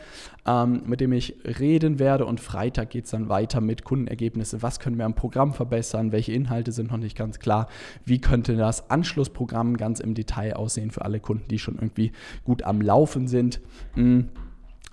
ähm, 0.47 0.83
mit 0.85 1.01
dem 1.01 1.13
ich 1.13 1.35
reden 1.45 1.99
werde 1.99 2.27
und 2.27 2.41
Freitag 2.41 2.91
geht 2.91 3.07
es 3.07 3.11
dann 3.11 3.31
weiter 3.31 3.63
mit 3.63 3.85
Kundenergebnisse. 3.85 4.61
Was 4.61 4.81
können 4.81 4.99
wir 4.99 5.07
am 5.07 5.15
Programm 5.15 5.55
verbessern? 5.55 6.13
Welche 6.13 6.33
Inhalte 6.33 6.73
sind 6.73 6.91
noch 6.91 6.99
nicht 6.99 7.17
ganz 7.17 7.39
klar? 7.39 7.69
Wie 8.05 8.21
könnte 8.21 8.55
das 8.55 8.91
Anschlussprogramm 8.91 9.79
ganz 9.79 9.99
im 10.01 10.13
Detail 10.15 10.57
aussehen 10.57 10.91
für 10.91 11.07
alle 11.07 11.21
Kunden, 11.21 11.49
die 11.49 11.59
schon 11.59 11.77
irgendwie 11.77 12.13
gut 12.45 12.65
am 12.65 12.83
Laufen 12.83 13.29
sind? 13.29 13.61
Mhm. 13.95 14.29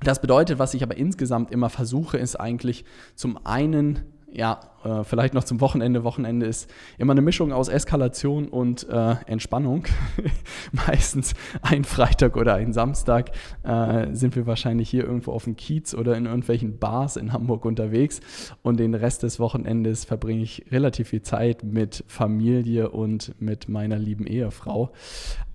Das 0.02 0.22
bedeutet, 0.22 0.60
was 0.60 0.74
ich 0.74 0.82
aber 0.82 0.96
insgesamt 0.96 1.52
immer 1.52 1.70
versuche, 1.70 2.18
ist 2.18 2.38
eigentlich 2.38 2.86
zum 3.16 3.46
einen 3.46 4.00
ja, 4.32 4.60
äh, 4.84 5.04
vielleicht 5.04 5.34
noch 5.34 5.44
zum 5.44 5.60
Wochenende. 5.62 6.04
Wochenende 6.04 6.46
ist 6.46 6.70
immer 6.98 7.12
eine 7.12 7.22
Mischung 7.22 7.52
aus 7.52 7.68
Eskalation 7.68 8.48
und 8.48 8.88
äh, 8.90 9.16
Entspannung. 9.26 9.86
Meistens 10.72 11.34
ein 11.62 11.84
Freitag 11.84 12.38
oder 12.38 12.56
ein 12.56 12.74
Samstag 12.74 13.32
äh, 13.64 14.08
sind 14.14 14.36
wir 14.36 14.46
wahrscheinlich 14.46 14.90
hier 14.90 15.04
irgendwo 15.04 15.32
auf 15.32 15.46
dem 15.46 15.56
Kiez 15.56 15.94
oder 15.94 16.16
in 16.16 16.26
irgendwelchen 16.26 16.80
Bars 16.80 17.18
in 17.18 17.34
Hamburg 17.34 17.66
unterwegs. 17.66 18.22
Und 18.62 18.80
den 18.80 18.94
Rest 18.94 19.24
des 19.24 19.40
Wochenendes 19.40 20.06
verbringe 20.06 20.44
ich 20.44 20.66
relativ 20.72 21.10
viel 21.10 21.22
Zeit 21.22 21.64
mit 21.64 22.04
Familie 22.08 22.90
und 22.90 23.34
mit 23.40 23.68
meiner 23.68 23.98
lieben 23.98 24.28
Ehefrau. 24.28 24.92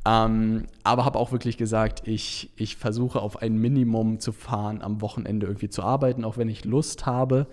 Ähm, 0.07 0.66
aber 0.83 1.07
habe 1.07 1.19
auch 1.19 1.33
wirklich 1.33 1.57
gesagt, 1.57 2.07
ich, 2.07 2.50
ich 2.57 2.76
versuche 2.76 3.21
auf 3.23 3.40
ein 3.40 3.57
Minimum 3.57 4.21
zu 4.21 4.33
fahren, 4.33 4.83
am 4.83 5.00
Wochenende 5.00 5.47
irgendwie 5.47 5.71
zu 5.71 5.83
arbeiten, 5.83 6.25
auch 6.25 6.37
wenn 6.37 6.50
ich 6.50 6.66
Lust 6.66 7.07
habe. 7.07 7.47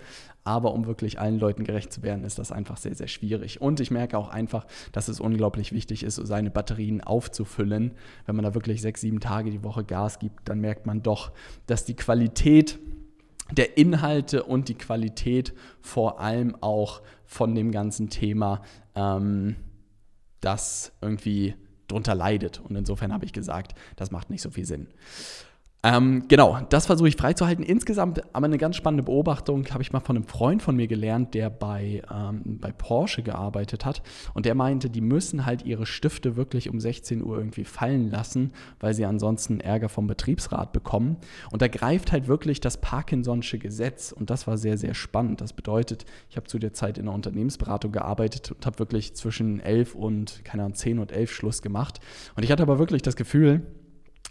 Aber 0.43 0.73
um 0.73 0.87
wirklich 0.87 1.19
allen 1.19 1.39
Leuten 1.39 1.63
gerecht 1.63 1.93
zu 1.93 2.01
werden, 2.01 2.23
ist 2.23 2.39
das 2.39 2.51
einfach 2.51 2.77
sehr, 2.77 2.95
sehr 2.95 3.07
schwierig. 3.07 3.61
Und 3.61 3.79
ich 3.79 3.91
merke 3.91 4.17
auch 4.17 4.29
einfach, 4.29 4.65
dass 4.91 5.07
es 5.07 5.19
unglaublich 5.19 5.71
wichtig 5.71 6.03
ist, 6.03 6.15
seine 6.15 6.49
Batterien 6.49 7.01
aufzufüllen. 7.01 7.91
Wenn 8.25 8.35
man 8.35 8.45
da 8.45 8.55
wirklich 8.55 8.81
sechs, 8.81 9.01
sieben 9.01 9.19
Tage 9.19 9.51
die 9.51 9.63
Woche 9.63 9.83
Gas 9.83 10.17
gibt, 10.19 10.49
dann 10.49 10.59
merkt 10.59 10.85
man 10.85 11.03
doch, 11.03 11.31
dass 11.67 11.85
die 11.85 11.95
Qualität 11.95 12.79
der 13.51 13.77
Inhalte 13.77 14.43
und 14.43 14.69
die 14.69 14.75
Qualität 14.75 15.53
vor 15.81 16.19
allem 16.21 16.55
auch 16.61 17.01
von 17.25 17.53
dem 17.53 17.71
ganzen 17.71 18.09
Thema 18.09 18.61
ähm, 18.95 19.55
das 20.39 20.93
irgendwie 21.01 21.55
drunter 21.87 22.15
leidet. 22.15 22.59
Und 22.61 22.75
insofern 22.75 23.13
habe 23.13 23.25
ich 23.25 23.33
gesagt, 23.33 23.75
das 23.95 24.11
macht 24.11 24.29
nicht 24.29 24.41
so 24.41 24.49
viel 24.49 24.65
Sinn. 24.65 24.87
Ähm, 25.83 26.25
genau, 26.27 26.59
das 26.69 26.85
versuche 26.85 27.07
ich 27.07 27.15
freizuhalten. 27.15 27.63
Insgesamt 27.63 28.21
aber 28.35 28.45
eine 28.45 28.59
ganz 28.59 28.75
spannende 28.75 29.01
Beobachtung 29.01 29.65
habe 29.71 29.81
ich 29.81 29.91
mal 29.91 29.99
von 29.99 30.15
einem 30.15 30.27
Freund 30.27 30.61
von 30.61 30.75
mir 30.75 30.87
gelernt, 30.87 31.33
der 31.33 31.49
bei, 31.49 32.03
ähm, 32.13 32.59
bei 32.59 32.71
Porsche 32.71 33.23
gearbeitet 33.23 33.83
hat. 33.83 34.03
Und 34.35 34.45
der 34.45 34.53
meinte, 34.53 34.91
die 34.91 35.01
müssen 35.01 35.45
halt 35.47 35.65
ihre 35.65 35.87
Stifte 35.87 36.35
wirklich 36.35 36.69
um 36.69 36.79
16 36.79 37.23
Uhr 37.23 37.35
irgendwie 37.35 37.63
fallen 37.63 38.11
lassen, 38.11 38.51
weil 38.79 38.93
sie 38.93 39.05
ansonsten 39.05 39.59
Ärger 39.59 39.89
vom 39.89 40.05
Betriebsrat 40.05 40.71
bekommen. 40.71 41.17
Und 41.51 41.63
da 41.63 41.67
greift 41.67 42.11
halt 42.11 42.27
wirklich 42.27 42.61
das 42.61 42.81
Parkinson'sche 42.81 43.57
Gesetz. 43.57 44.11
Und 44.11 44.29
das 44.29 44.45
war 44.45 44.59
sehr, 44.59 44.77
sehr 44.77 44.93
spannend. 44.93 45.41
Das 45.41 45.53
bedeutet, 45.53 46.05
ich 46.29 46.37
habe 46.37 46.45
zu 46.45 46.59
der 46.59 46.73
Zeit 46.73 46.99
in 46.99 47.05
der 47.05 47.15
Unternehmensberatung 47.15 47.91
gearbeitet 47.91 48.51
und 48.51 48.63
habe 48.67 48.77
wirklich 48.77 49.15
zwischen 49.15 49.59
11 49.59 49.95
und, 49.95 50.45
keine 50.45 50.61
Ahnung, 50.63 50.75
10 50.75 50.99
und 50.99 51.11
11 51.11 51.31
Schluss 51.31 51.63
gemacht. 51.63 51.99
Und 52.35 52.43
ich 52.43 52.51
hatte 52.51 52.61
aber 52.61 52.77
wirklich 52.77 53.01
das 53.01 53.15
Gefühl, 53.15 53.63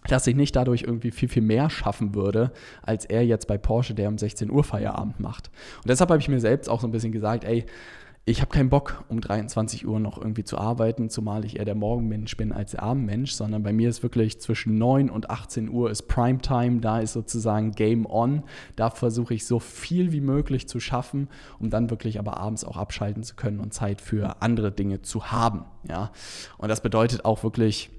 dass 0.09 0.26
ich 0.26 0.37
nicht 0.37 0.57
dadurch 0.57 0.83
irgendwie 0.83 1.11
viel, 1.11 1.28
viel 1.28 1.42
mehr 1.42 1.71
schaffen 1.71 2.14
würde, 2.14 2.52
als 2.83 3.04
er 3.04 3.25
jetzt 3.25 3.47
bei 3.47 3.59
Porsche, 3.59 3.95
der 3.95 4.09
um 4.09 4.19
16 4.19 4.50
Uhr 4.50 4.64
Feierabend 4.64 5.21
macht. 5.21 5.50
Und 5.78 5.88
deshalb 5.88 6.11
habe 6.11 6.21
ich 6.21 6.28
mir 6.28 6.40
selbst 6.40 6.69
auch 6.69 6.80
so 6.80 6.88
ein 6.88 6.92
bisschen 6.92 7.12
gesagt, 7.12 7.45
ey, 7.45 7.66
ich 8.26 8.42
habe 8.42 8.50
keinen 8.50 8.69
Bock, 8.69 9.02
um 9.09 9.21
23 9.21 9.87
Uhr 9.88 9.99
noch 9.99 10.19
irgendwie 10.19 10.45
zu 10.45 10.59
arbeiten, 10.59 11.09
zumal 11.09 11.45
ich 11.45 11.59
eher 11.59 11.64
der 11.64 11.75
Morgenmensch 11.75 12.37
bin 12.37 12.52
als 12.52 12.73
der 12.73 12.83
Abendmensch, 12.83 13.33
sondern 13.33 13.62
bei 13.62 13.73
mir 13.73 13.88
ist 13.88 14.02
wirklich 14.02 14.40
zwischen 14.40 14.76
9 14.76 15.09
und 15.09 15.30
18 15.30 15.71
Uhr 15.71 15.90
ist 15.90 16.02
Primetime, 16.02 16.80
da 16.80 17.00
ist 17.00 17.14
sozusagen 17.14 17.73
Game 17.73 18.07
On. 18.07 18.42
Da 18.76 18.90
versuche 18.90 19.35
ich 19.35 19.47
so 19.47 19.59
viel 19.59 20.12
wie 20.12 20.21
möglich 20.21 20.69
zu 20.69 20.80
schaffen, 20.80 21.28
um 21.59 21.71
dann 21.71 21.90
wirklich 21.90 22.19
aber 22.19 22.37
abends 22.37 22.62
auch 22.62 22.76
abschalten 22.76 23.23
zu 23.23 23.37
können 23.37 23.59
und 23.59 23.73
Zeit 23.73 24.00
für 24.00 24.42
andere 24.42 24.71
Dinge 24.71 25.00
zu 25.00 25.33
haben. 25.33 25.64
Ja? 25.88 26.12
Und 26.59 26.69
das 26.69 26.83
bedeutet 26.83 27.25
auch 27.25 27.42
wirklich, 27.42 27.90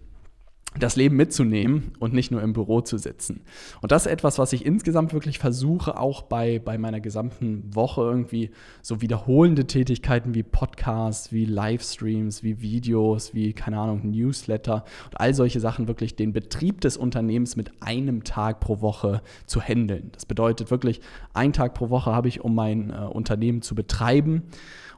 das 0.80 0.96
Leben 0.96 1.18
mitzunehmen 1.18 1.92
und 2.00 2.14
nicht 2.14 2.32
nur 2.32 2.42
im 2.42 2.54
Büro 2.54 2.80
zu 2.80 2.98
sitzen. 2.98 3.42
Und 3.82 3.92
das 3.92 4.06
ist 4.06 4.12
etwas, 4.12 4.40
was 4.40 4.54
ich 4.54 4.66
insgesamt 4.66 5.12
wirklich 5.12 5.38
versuche, 5.38 6.00
auch 6.00 6.22
bei, 6.22 6.60
bei 6.60 6.78
meiner 6.78 7.02
gesamten 7.02 7.76
Woche 7.76 8.02
irgendwie 8.02 8.52
so 8.82 9.02
wiederholende 9.02 9.68
Tätigkeiten 9.68 10.34
wie 10.34 10.44
Podcasts, 10.44 11.34
wie 11.34 11.44
Livestreams, 11.44 12.42
wie 12.42 12.62
Videos, 12.62 13.34
wie, 13.34 13.52
keine 13.52 13.80
Ahnung, 13.80 14.10
Newsletter 14.10 14.86
und 15.06 15.20
all 15.20 15.34
solche 15.34 15.60
Sachen 15.60 15.90
wirklich 15.90 16.16
den 16.16 16.32
Betrieb 16.32 16.80
des 16.80 16.96
Unternehmens 16.96 17.58
mit 17.58 17.72
einem 17.82 18.24
Tag 18.24 18.62
pro 18.62 18.80
Woche 18.80 19.22
zu 19.46 19.60
handeln. 19.60 20.10
Das 20.14 20.26
bedeutet 20.26 20.72
wirklich, 20.72 21.02
einen 21.34 21.52
Tag 21.52 21.74
pro 21.74 21.90
Woche 21.90 22.14
habe 22.14 22.30
ich, 22.30 22.42
um 22.42 22.56
mein 22.56 22.92
äh, 22.92 22.96
Unternehmen 22.96 23.62
zu 23.62 23.76
betreiben 23.76 24.44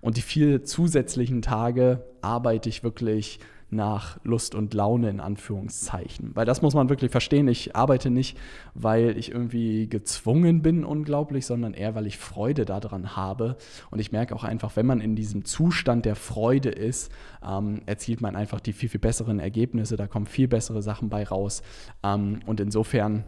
und 0.01 0.17
die 0.17 0.21
vier 0.21 0.63
zusätzlichen 0.63 1.41
Tage 1.41 2.03
arbeite 2.21 2.69
ich 2.69 2.83
wirklich 2.83 3.39
nach 3.73 4.17
Lust 4.23 4.55
und 4.55 4.73
Laune 4.73 5.09
in 5.09 5.19
Anführungszeichen. 5.19 6.31
Weil 6.35 6.45
das 6.45 6.61
muss 6.61 6.73
man 6.73 6.89
wirklich 6.89 7.11
verstehen. 7.11 7.47
Ich 7.47 7.75
arbeite 7.75 8.09
nicht, 8.09 8.37
weil 8.73 9.17
ich 9.17 9.31
irgendwie 9.31 9.87
gezwungen 9.87 10.61
bin, 10.61 10.83
unglaublich, 10.83 11.45
sondern 11.45 11.73
eher, 11.73 11.95
weil 11.95 12.07
ich 12.07 12.17
Freude 12.17 12.65
daran 12.65 13.15
habe. 13.15 13.57
Und 13.91 13.99
ich 13.99 14.11
merke 14.11 14.35
auch 14.35 14.43
einfach, 14.43 14.75
wenn 14.75 14.85
man 14.85 15.01
in 15.01 15.15
diesem 15.15 15.45
Zustand 15.45 16.05
der 16.05 16.15
Freude 16.15 16.69
ist, 16.69 17.11
ähm, 17.47 17.81
erzielt 17.85 18.21
man 18.21 18.35
einfach 18.35 18.59
die 18.59 18.73
viel, 18.73 18.89
viel 18.89 18.99
besseren 18.99 19.39
Ergebnisse. 19.39 19.97
Da 19.97 20.07
kommen 20.07 20.25
viel 20.25 20.47
bessere 20.47 20.81
Sachen 20.81 21.09
bei 21.09 21.23
raus. 21.23 21.61
Ähm, 22.03 22.39
und 22.45 22.59
insofern 22.59 23.23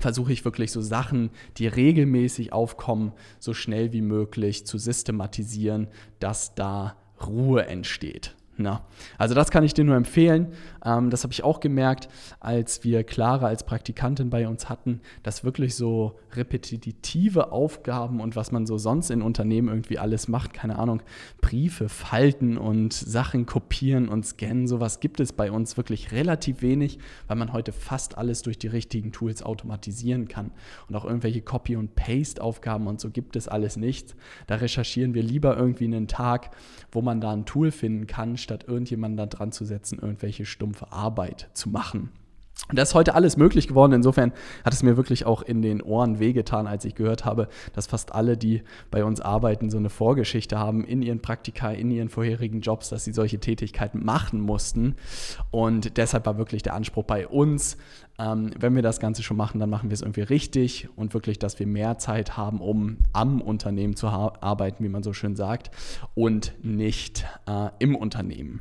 versuche 0.00 0.32
ich 0.32 0.44
wirklich 0.44 0.72
so 0.72 0.80
Sachen, 0.80 1.30
die 1.56 1.66
regelmäßig 1.66 2.52
aufkommen, 2.52 3.12
so 3.38 3.54
schnell 3.54 3.92
wie 3.92 4.02
möglich 4.02 4.66
zu 4.66 4.78
systematisieren, 4.78 5.88
dass 6.18 6.54
da 6.54 6.96
Ruhe 7.26 7.66
entsteht. 7.66 8.34
Na, 8.58 8.82
also 9.18 9.34
das 9.34 9.50
kann 9.50 9.64
ich 9.64 9.74
dir 9.74 9.84
nur 9.84 9.96
empfehlen. 9.96 10.48
Ähm, 10.82 11.10
das 11.10 11.24
habe 11.24 11.32
ich 11.32 11.44
auch 11.44 11.60
gemerkt, 11.60 12.08
als 12.40 12.84
wir 12.84 13.04
Clara 13.04 13.48
als 13.48 13.64
Praktikantin 13.64 14.30
bei 14.30 14.48
uns 14.48 14.70
hatten, 14.70 15.00
dass 15.22 15.44
wirklich 15.44 15.74
so 15.74 16.18
repetitive 16.32 17.52
Aufgaben 17.52 18.20
und 18.20 18.34
was 18.34 18.52
man 18.52 18.64
so 18.64 18.78
sonst 18.78 19.10
in 19.10 19.20
Unternehmen 19.20 19.68
irgendwie 19.68 19.98
alles 19.98 20.26
macht, 20.28 20.54
keine 20.54 20.78
Ahnung, 20.78 21.02
Briefe 21.42 21.90
falten 21.90 22.56
und 22.56 22.94
Sachen 22.94 23.44
kopieren 23.44 24.08
und 24.08 24.24
scannen, 24.24 24.66
sowas 24.66 25.00
gibt 25.00 25.20
es 25.20 25.34
bei 25.34 25.50
uns 25.50 25.76
wirklich 25.76 26.12
relativ 26.12 26.62
wenig, 26.62 26.98
weil 27.26 27.36
man 27.36 27.52
heute 27.52 27.72
fast 27.72 28.16
alles 28.16 28.40
durch 28.40 28.58
die 28.58 28.68
richtigen 28.68 29.12
Tools 29.12 29.42
automatisieren 29.42 30.28
kann. 30.28 30.50
Und 30.88 30.96
auch 30.96 31.04
irgendwelche 31.04 31.42
Copy- 31.42 31.76
und 31.76 31.94
Paste-Aufgaben 31.94 32.86
und 32.86 33.00
so 33.00 33.10
gibt 33.10 33.36
es 33.36 33.48
alles 33.48 33.76
nicht. 33.76 34.14
Da 34.46 34.56
recherchieren 34.56 35.12
wir 35.12 35.22
lieber 35.22 35.56
irgendwie 35.58 35.84
einen 35.84 36.08
Tag, 36.08 36.56
wo 36.90 37.02
man 37.02 37.20
da 37.20 37.32
ein 37.32 37.44
Tool 37.44 37.70
finden 37.70 38.06
kann, 38.06 38.38
statt 38.46 38.64
irgendjemanden 38.68 39.16
da 39.16 39.26
dran 39.26 39.50
zu 39.50 39.64
setzen, 39.64 39.98
irgendwelche 39.98 40.46
stumpfe 40.46 40.92
Arbeit 40.92 41.50
zu 41.52 41.68
machen. 41.68 42.10
Und 42.68 42.78
das 42.78 42.88
ist 42.88 42.94
heute 42.94 43.14
alles 43.14 43.36
möglich 43.36 43.68
geworden. 43.68 43.92
Insofern 43.92 44.32
hat 44.64 44.72
es 44.72 44.82
mir 44.82 44.96
wirklich 44.96 45.24
auch 45.24 45.42
in 45.42 45.62
den 45.62 45.82
Ohren 45.82 46.18
wehgetan, 46.18 46.66
als 46.66 46.84
ich 46.84 46.96
gehört 46.96 47.24
habe, 47.24 47.48
dass 47.74 47.86
fast 47.86 48.12
alle, 48.12 48.36
die 48.36 48.62
bei 48.90 49.04
uns 49.04 49.20
arbeiten, 49.20 49.70
so 49.70 49.76
eine 49.78 49.90
Vorgeschichte 49.90 50.58
haben 50.58 50.84
in 50.84 51.00
ihren 51.00 51.20
Praktika, 51.20 51.70
in 51.70 51.92
ihren 51.92 52.08
vorherigen 52.08 52.62
Jobs, 52.62 52.88
dass 52.88 53.04
sie 53.04 53.12
solche 53.12 53.38
Tätigkeiten 53.38 54.04
machen 54.04 54.40
mussten. 54.40 54.96
Und 55.52 55.96
deshalb 55.96 56.26
war 56.26 56.38
wirklich 56.38 56.62
der 56.62 56.74
Anspruch 56.74 57.04
bei 57.04 57.28
uns, 57.28 57.76
ähm, 58.18 58.50
wenn 58.58 58.74
wir 58.74 58.82
das 58.82 58.98
Ganze 58.98 59.22
schon 59.22 59.36
machen, 59.36 59.60
dann 59.60 59.70
machen 59.70 59.90
wir 59.90 59.94
es 59.94 60.02
irgendwie 60.02 60.22
richtig 60.22 60.88
und 60.96 61.14
wirklich, 61.14 61.38
dass 61.38 61.60
wir 61.60 61.66
mehr 61.68 61.98
Zeit 61.98 62.36
haben, 62.36 62.60
um 62.60 62.96
am 63.12 63.42
Unternehmen 63.42 63.94
zu 63.94 64.08
arbeiten, 64.08 64.82
wie 64.82 64.88
man 64.88 65.04
so 65.04 65.12
schön 65.12 65.36
sagt, 65.36 65.70
und 66.14 66.52
nicht 66.64 67.26
äh, 67.46 67.68
im 67.78 67.94
Unternehmen. 67.94 68.60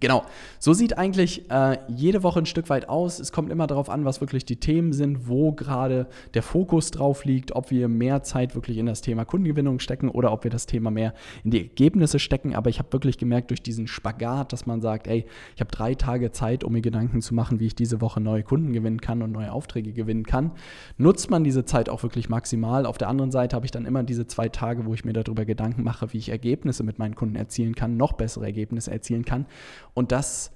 Genau, 0.00 0.24
so 0.58 0.72
sieht 0.72 0.96
eigentlich 0.96 1.50
äh, 1.50 1.76
jede 1.88 2.22
Woche 2.22 2.38
ein 2.38 2.46
Stück 2.46 2.70
weit 2.70 2.88
aus. 2.88 3.20
Es 3.20 3.32
kommt 3.32 3.52
immer 3.52 3.66
darauf 3.66 3.90
an, 3.90 4.06
was 4.06 4.22
wirklich 4.22 4.46
die 4.46 4.56
Themen 4.56 4.94
sind, 4.94 5.28
wo 5.28 5.52
gerade 5.52 6.06
der 6.32 6.42
Fokus 6.42 6.90
drauf 6.90 7.26
liegt, 7.26 7.54
ob 7.54 7.70
wir 7.70 7.86
mehr 7.88 8.22
Zeit 8.22 8.54
wirklich 8.54 8.78
in 8.78 8.86
das 8.86 9.02
Thema 9.02 9.26
Kundengewinnung 9.26 9.78
stecken 9.78 10.08
oder 10.08 10.32
ob 10.32 10.44
wir 10.44 10.50
das 10.50 10.64
Thema 10.64 10.90
mehr 10.90 11.12
in 11.44 11.50
die 11.50 11.60
Ergebnisse 11.60 12.18
stecken. 12.18 12.54
Aber 12.54 12.70
ich 12.70 12.78
habe 12.78 12.90
wirklich 12.94 13.18
gemerkt 13.18 13.50
durch 13.50 13.62
diesen 13.62 13.86
Spagat, 13.86 14.54
dass 14.54 14.64
man 14.64 14.80
sagt, 14.80 15.06
ey, 15.06 15.26
ich 15.54 15.60
habe 15.60 15.70
drei 15.70 15.94
Tage 15.94 16.32
Zeit, 16.32 16.64
um 16.64 16.72
mir 16.72 16.80
Gedanken 16.80 17.20
zu 17.20 17.34
machen, 17.34 17.60
wie 17.60 17.66
ich 17.66 17.74
diese 17.74 18.00
Woche 18.00 18.22
neue 18.22 18.42
Kunden 18.42 18.72
gewinnen 18.72 19.02
kann 19.02 19.20
und 19.20 19.32
neue 19.32 19.52
Aufträge 19.52 19.92
gewinnen 19.92 20.24
kann. 20.24 20.52
Nutzt 20.96 21.30
man 21.30 21.44
diese 21.44 21.66
Zeit 21.66 21.90
auch 21.90 22.02
wirklich 22.02 22.30
maximal. 22.30 22.86
Auf 22.86 22.96
der 22.96 23.08
anderen 23.08 23.32
Seite 23.32 23.54
habe 23.54 23.66
ich 23.66 23.70
dann 23.70 23.84
immer 23.84 24.02
diese 24.02 24.26
zwei 24.26 24.48
Tage, 24.48 24.86
wo 24.86 24.94
ich 24.94 25.04
mir 25.04 25.12
darüber 25.12 25.44
Gedanken 25.44 25.82
mache, 25.82 26.14
wie 26.14 26.18
ich 26.18 26.30
Ergebnisse 26.30 26.84
mit 26.84 26.98
meinen 26.98 27.16
Kunden 27.16 27.36
erzielen 27.36 27.74
kann, 27.74 27.98
noch 27.98 28.14
bessere 28.14 28.46
Ergebnisse 28.46 28.90
erzielen 28.90 29.26
kann. 29.26 29.44
Und 29.94 30.12
das 30.12 30.52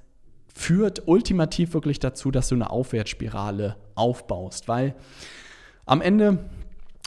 führt 0.55 1.07
ultimativ 1.07 1.75
wirklich 1.75 1.99
dazu, 1.99 2.31
dass 2.31 2.49
du 2.49 2.55
eine 2.55 2.71
Aufwärtsspirale 2.71 3.77
aufbaust, 3.95 4.69
weil 4.69 4.95
am 5.85 6.01
Ende 6.01 6.39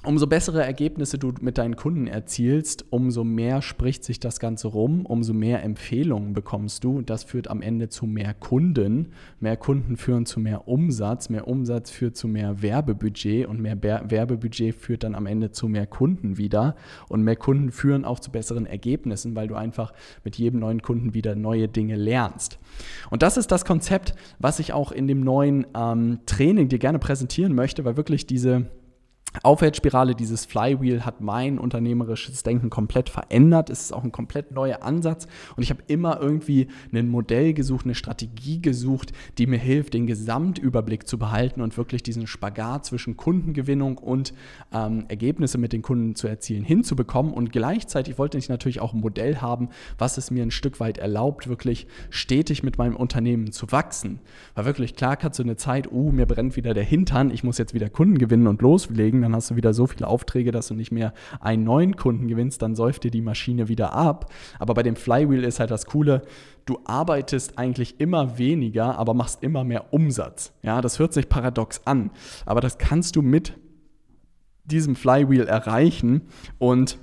umso 0.08 0.26
bessere 0.26 0.64
Ergebnisse 0.64 1.18
du 1.18 1.34
mit 1.42 1.58
deinen 1.58 1.76
Kunden 1.76 2.08
erzielst, 2.08 2.86
umso 2.92 3.26
mehr 3.26 3.62
spricht 3.62 4.06
sich 4.06 4.22
das 4.22 4.40
Ganze 4.40 4.70
rum, 4.70 5.06
umso 5.06 5.34
mehr 5.34 5.64
Empfehlungen 5.64 6.34
bekommst 6.34 6.86
du. 6.86 7.02
Das 7.02 7.26
führt 7.26 7.50
am 7.50 7.62
Ende 7.62 7.90
zu 7.90 8.06
mehr 8.06 8.34
Kunden. 8.34 9.10
Mehr 9.42 9.58
Kunden 9.58 9.98
führen 9.98 10.26
zu 10.26 10.40
mehr 10.40 10.68
Umsatz. 10.68 11.30
Mehr 11.30 11.48
Umsatz 11.48 11.92
führt 11.92 12.16
zu 12.16 12.30
mehr 12.30 12.62
Werbebudget 12.62 13.48
und 13.48 13.60
mehr 13.60 13.82
Werbebudget 13.84 14.74
führt 14.76 15.04
dann 15.04 15.14
am 15.14 15.26
Ende 15.26 15.52
zu 15.52 15.68
mehr 15.68 15.86
Kunden 15.86 16.38
wieder. 16.38 16.76
Und 17.10 17.24
mehr 17.24 17.36
Kunden 17.36 17.72
führen 17.72 18.06
auch 18.06 18.20
zu 18.20 18.32
besseren 18.32 18.66
Ergebnissen, 18.66 19.36
weil 19.36 19.50
du 19.50 19.56
einfach 19.56 19.92
mit 20.24 20.38
jedem 20.38 20.62
neuen 20.62 20.82
Kunden 20.82 21.14
wieder 21.14 21.36
neue 21.36 21.68
Dinge 21.68 21.98
lernst. 21.98 22.60
Und 23.10 23.24
das 23.24 23.36
ist 23.36 23.52
das 23.52 23.66
Konzept, 23.66 24.16
was 24.40 24.60
ich 24.60 24.72
auch 24.72 24.94
in 24.94 25.08
dem 25.08 25.20
neuen 25.20 25.68
ähm, 25.76 26.20
Training 26.26 26.70
dir 26.70 26.80
gerne 26.80 27.00
präsentieren 27.00 27.54
möchte, 27.54 27.84
weil 27.84 27.98
wirklich 27.98 28.26
diese 28.26 28.68
Aufwärtsspirale, 29.44 30.16
dieses 30.16 30.46
Flywheel 30.46 31.06
hat 31.06 31.22
mein 31.22 31.60
unternehmerisches 31.60 32.44
Denken 32.44 32.70
komplett 32.70 33.10
verändert. 33.10 33.70
Es 33.70 33.82
ist 33.82 33.94
auch 33.94 34.04
ein 34.04 34.12
komplett 34.12 34.52
neuer 34.52 34.84
Ansatz 34.84 35.28
und 35.56 35.64
ich 35.64 35.70
habe 35.70 35.84
immer 35.88 36.20
irgendwie 36.20 36.68
ein 36.94 37.10
Modell 37.10 37.54
gesucht, 37.54 37.86
eine 37.86 37.96
Strategie 37.96 38.62
gesucht, 38.62 39.12
die 39.38 39.48
mir 39.48 39.60
hilft, 39.60 39.94
den 39.94 40.08
Gesamtüberblick 40.08 41.08
zu 41.08 41.18
behalten 41.20 41.62
und 41.62 41.78
wirklich 41.78 42.04
diesen 42.04 42.26
Spagat 42.26 42.86
zwischen 42.86 43.18
Kundengewinnung 43.18 43.98
und 43.98 44.34
ähm, 44.74 45.06
Ergebnisse 45.08 45.58
mit 45.58 45.74
den 45.74 45.82
Kunden 45.82 46.16
zu 46.16 46.28
erzielen 46.28 46.64
hinzubekommen. 46.64 47.34
Und 47.34 47.52
gleichzeitig 47.52 48.18
wollte 48.18 48.38
ich 48.38 48.50
natürlich 48.50 48.80
auch 48.80 48.94
ein 48.94 49.02
Modell 49.02 49.38
haben, 49.38 49.70
was 49.98 50.18
es 50.18 50.32
mir 50.32 50.44
ein 50.44 50.52
Stück 50.52 50.80
weit 50.80 50.98
erlaubt, 50.98 51.48
wirklich 51.48 51.88
stetig 52.10 52.64
mit 52.64 52.78
meinem 52.78 52.96
Unternehmen 52.96 53.52
zu 53.52 53.72
wachsen. 53.72 54.20
Weil 54.56 54.66
wirklich 54.66 54.96
klar 54.96 55.18
kannst 55.18 55.40
du 55.40 55.44
eine 55.44 55.58
Zeit, 55.58 55.92
uh, 55.92 56.12
mir 56.12 56.26
brennt 56.26 56.56
wieder 56.56 56.74
der 56.74 56.84
Hintern, 56.84 57.30
ich 57.32 57.44
muss 57.44 57.58
jetzt 57.58 57.74
wieder 57.74 57.90
Kunden 57.90 58.18
gewinnen 58.18 58.48
und 58.48 58.62
loslegen 58.62 59.17
dann 59.22 59.36
hast 59.36 59.52
du 59.52 59.56
wieder 59.56 59.74
so 59.74 59.88
viele 59.88 60.08
Aufträge, 60.08 60.52
dass 60.52 60.68
du 60.68 60.74
nicht 60.74 60.92
mehr 60.92 61.14
einen 61.40 61.64
neuen 61.64 61.96
Kunden 61.96 62.28
gewinnst, 62.28 62.62
dann 62.62 62.76
säuft 62.76 63.04
dir 63.04 63.12
die 63.12 63.22
Maschine 63.22 63.68
wieder 63.68 63.94
ab. 63.94 64.32
Aber 64.60 64.74
bei 64.74 64.84
dem 64.84 64.96
Flywheel 64.96 65.44
ist 65.44 65.60
halt 65.60 65.72
das 65.72 65.86
Coole, 65.86 66.22
du 66.66 66.80
arbeitest 66.86 67.58
eigentlich 67.58 68.00
immer 68.00 68.38
weniger, 68.38 68.98
aber 68.98 69.14
machst 69.14 69.44
immer 69.44 69.64
mehr 69.64 69.94
Umsatz. 69.94 70.54
Ja, 70.62 70.82
das 70.82 71.00
hört 71.00 71.14
sich 71.14 71.30
paradox 71.30 71.82
an, 71.86 72.12
aber 72.46 72.62
das 72.62 72.78
kannst 72.78 73.16
du 73.16 73.22
mit 73.22 73.54
diesem 74.66 74.96
Flywheel 74.96 75.48
erreichen 75.48 76.24
und 76.58 76.98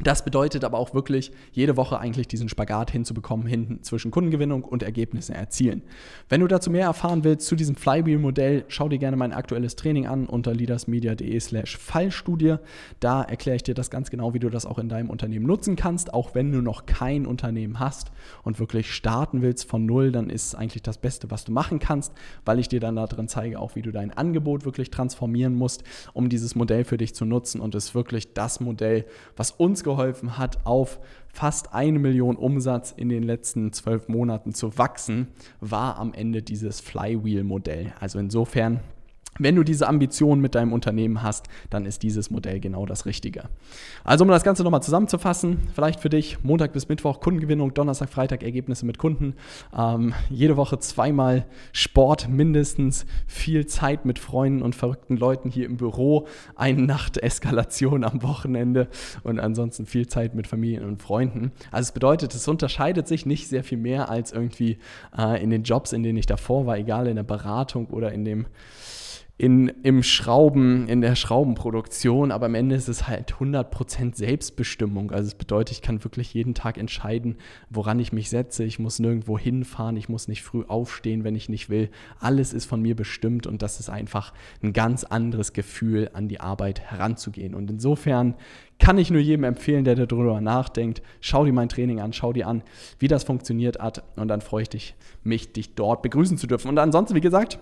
das 0.00 0.24
bedeutet 0.24 0.64
aber 0.64 0.78
auch 0.78 0.92
wirklich, 0.92 1.30
jede 1.52 1.76
Woche 1.76 2.00
eigentlich 2.00 2.26
diesen 2.26 2.48
Spagat 2.48 2.90
hinzubekommen, 2.90 3.46
hinten 3.46 3.82
zwischen 3.84 4.10
Kundengewinnung 4.10 4.64
und 4.64 4.82
Ergebnissen 4.82 5.34
erzielen. 5.34 5.82
Wenn 6.28 6.40
du 6.40 6.48
dazu 6.48 6.68
mehr 6.68 6.86
erfahren 6.86 7.22
willst 7.22 7.46
zu 7.46 7.54
diesem 7.54 7.76
Flywheel-Modell, 7.76 8.64
schau 8.66 8.88
dir 8.88 8.98
gerne 8.98 9.16
mein 9.16 9.32
aktuelles 9.32 9.76
Training 9.76 10.08
an 10.08 10.26
unter 10.26 10.52
leadersmedia.de 10.52 11.38
slash 11.38 11.78
Fallstudie. 11.78 12.56
Da 12.98 13.22
erkläre 13.22 13.54
ich 13.54 13.62
dir 13.62 13.74
das 13.74 13.88
ganz 13.88 14.10
genau, 14.10 14.34
wie 14.34 14.40
du 14.40 14.50
das 14.50 14.66
auch 14.66 14.80
in 14.80 14.88
deinem 14.88 15.10
Unternehmen 15.10 15.46
nutzen 15.46 15.76
kannst, 15.76 16.12
auch 16.12 16.34
wenn 16.34 16.50
du 16.50 16.60
noch 16.60 16.86
kein 16.86 17.24
Unternehmen 17.24 17.78
hast 17.78 18.10
und 18.42 18.58
wirklich 18.58 18.92
starten 18.92 19.42
willst 19.42 19.68
von 19.68 19.86
null, 19.86 20.10
dann 20.10 20.28
ist 20.28 20.48
es 20.48 20.54
eigentlich 20.56 20.82
das 20.82 20.98
Beste, 20.98 21.30
was 21.30 21.44
du 21.44 21.52
machen 21.52 21.78
kannst, 21.78 22.12
weil 22.44 22.58
ich 22.58 22.68
dir 22.68 22.80
dann 22.80 22.96
da 22.96 23.06
drin 23.06 23.28
zeige, 23.28 23.60
auch 23.60 23.76
wie 23.76 23.82
du 23.82 23.92
dein 23.92 24.12
Angebot 24.12 24.64
wirklich 24.64 24.90
transformieren 24.90 25.54
musst, 25.54 25.84
um 26.14 26.28
dieses 26.28 26.56
Modell 26.56 26.82
für 26.82 26.96
dich 26.96 27.14
zu 27.14 27.24
nutzen 27.24 27.60
und 27.60 27.76
es 27.76 27.86
ist 27.86 27.94
wirklich 27.94 28.32
das 28.34 28.58
Modell, 28.58 29.04
was 29.36 29.52
uns 29.52 29.83
geholfen 29.84 30.36
hat, 30.36 30.58
auf 30.66 30.98
fast 31.28 31.72
eine 31.72 31.98
Million 32.00 32.36
Umsatz 32.36 32.92
in 32.92 33.08
den 33.08 33.22
letzten 33.22 33.72
zwölf 33.72 34.08
Monaten 34.08 34.52
zu 34.52 34.76
wachsen, 34.78 35.28
war 35.60 35.98
am 35.98 36.12
Ende 36.12 36.42
dieses 36.42 36.80
Flywheel-Modell. 36.80 37.92
Also 38.00 38.18
insofern 38.18 38.80
wenn 39.38 39.56
du 39.56 39.64
diese 39.64 39.88
Ambition 39.88 40.40
mit 40.40 40.54
deinem 40.54 40.72
Unternehmen 40.72 41.22
hast, 41.22 41.46
dann 41.70 41.86
ist 41.86 42.02
dieses 42.02 42.30
Modell 42.30 42.60
genau 42.60 42.86
das 42.86 43.06
Richtige. 43.06 43.44
Also 44.04 44.24
um 44.24 44.30
das 44.30 44.44
Ganze 44.44 44.62
nochmal 44.62 44.82
zusammenzufassen, 44.82 45.68
vielleicht 45.74 46.00
für 46.00 46.08
dich 46.08 46.42
Montag 46.42 46.72
bis 46.72 46.88
Mittwoch 46.88 47.20
Kundengewinnung, 47.20 47.74
Donnerstag, 47.74 48.10
Freitag 48.10 48.42
Ergebnisse 48.42 48.86
mit 48.86 48.98
Kunden, 48.98 49.34
ähm, 49.76 50.14
jede 50.30 50.56
Woche 50.56 50.78
zweimal 50.78 51.46
Sport 51.72 52.28
mindestens, 52.28 53.06
viel 53.26 53.66
Zeit 53.66 54.04
mit 54.04 54.18
Freunden 54.18 54.62
und 54.62 54.74
verrückten 54.74 55.16
Leuten 55.16 55.50
hier 55.50 55.66
im 55.66 55.76
Büro, 55.76 56.26
eine 56.56 56.82
Nacht 56.82 57.18
Eskalation 57.18 58.04
am 58.04 58.22
Wochenende 58.22 58.88
und 59.22 59.40
ansonsten 59.40 59.86
viel 59.86 60.06
Zeit 60.06 60.34
mit 60.34 60.46
Familien 60.46 60.84
und 60.84 61.02
Freunden. 61.02 61.52
Also 61.70 61.88
es 61.88 61.92
bedeutet, 61.92 62.34
es 62.34 62.46
unterscheidet 62.46 63.08
sich 63.08 63.26
nicht 63.26 63.48
sehr 63.48 63.64
viel 63.64 63.78
mehr 63.78 64.08
als 64.08 64.32
irgendwie 64.32 64.78
äh, 65.16 65.42
in 65.42 65.50
den 65.50 65.64
Jobs, 65.64 65.92
in 65.92 66.02
denen 66.02 66.18
ich 66.18 66.26
davor 66.26 66.66
war, 66.66 66.78
egal 66.78 67.06
in 67.06 67.16
der 67.16 67.22
Beratung 67.22 67.86
oder 67.86 68.12
in 68.12 68.24
dem 68.24 68.46
in, 69.36 69.66
im 69.82 70.04
Schrauben, 70.04 70.86
in 70.86 71.00
der 71.00 71.16
Schraubenproduktion, 71.16 72.30
aber 72.30 72.46
am 72.46 72.54
Ende 72.54 72.76
ist 72.76 72.88
es 72.88 73.08
halt 73.08 73.34
100% 73.34 74.14
Selbstbestimmung. 74.14 75.10
Also 75.10 75.26
es 75.26 75.34
bedeutet, 75.34 75.72
ich 75.72 75.82
kann 75.82 76.04
wirklich 76.04 76.32
jeden 76.34 76.54
Tag 76.54 76.78
entscheiden, 76.78 77.36
woran 77.68 77.98
ich 77.98 78.12
mich 78.12 78.30
setze. 78.30 78.62
Ich 78.62 78.78
muss 78.78 79.00
nirgendwo 79.00 79.36
hinfahren, 79.36 79.96
ich 79.96 80.08
muss 80.08 80.28
nicht 80.28 80.44
früh 80.44 80.64
aufstehen, 80.68 81.24
wenn 81.24 81.34
ich 81.34 81.48
nicht 81.48 81.68
will. 81.68 81.90
Alles 82.20 82.52
ist 82.52 82.66
von 82.66 82.80
mir 82.80 82.94
bestimmt 82.94 83.48
und 83.48 83.60
das 83.60 83.80
ist 83.80 83.90
einfach 83.90 84.32
ein 84.62 84.72
ganz 84.72 85.02
anderes 85.02 85.52
Gefühl, 85.52 86.10
an 86.12 86.28
die 86.28 86.38
Arbeit 86.38 86.80
heranzugehen. 86.80 87.56
Und 87.56 87.68
insofern 87.68 88.36
kann 88.78 88.98
ich 88.98 89.10
nur 89.10 89.20
jedem 89.20 89.42
empfehlen, 89.42 89.84
der 89.84 89.96
darüber 89.96 90.40
nachdenkt, 90.40 91.02
schau 91.20 91.44
dir 91.44 91.52
mein 91.52 91.68
Training 91.68 91.98
an, 91.98 92.12
schau 92.12 92.32
dir 92.32 92.46
an, 92.46 92.62
wie 93.00 93.08
das 93.08 93.24
funktioniert 93.24 93.80
hat 93.80 94.04
und 94.16 94.28
dann 94.28 94.42
freue 94.42 94.62
ich 94.62 94.68
dich, 94.68 94.94
mich 95.24 95.52
dich 95.52 95.74
dort 95.74 96.02
begrüßen 96.02 96.38
zu 96.38 96.46
dürfen. 96.46 96.68
Und 96.68 96.78
ansonsten, 96.78 97.16
wie 97.16 97.20
gesagt, 97.20 97.58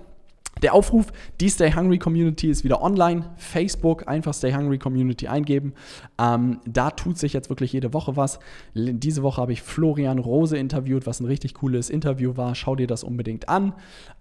der 0.61 0.75
Aufruf, 0.75 1.13
die 1.41 1.49
Stay 1.49 1.73
Hungry 1.73 1.99
Community 1.99 2.49
ist 2.51 2.63
wieder 2.63 2.83
online. 2.83 3.31
Facebook, 3.37 4.07
einfach 4.07 4.35
Stay 4.35 4.53
Hungry 4.53 4.79
Community 4.79 5.27
eingeben. 5.27 5.73
Ähm, 6.19 6.61
da 6.67 6.91
tut 6.91 7.19
sich 7.19 7.33
jetzt 7.33 7.49
wirklich 7.49 7.73
jede 7.73 7.93
Woche 7.95 8.17
was. 8.17 8.39
Diese 8.75 9.23
Woche 9.23 9.41
habe 9.41 9.53
ich 9.53 9.63
Florian 9.63 10.19
Rose 10.19 10.57
interviewt, 10.57 11.07
was 11.07 11.21
ein 11.21 11.27
richtig 11.27 11.55
cooles 11.55 11.91
Interview 11.91 12.37
war. 12.37 12.55
Schau 12.55 12.77
dir 12.77 12.87
das 12.87 13.03
unbedingt 13.03 13.49
an. 13.49 13.73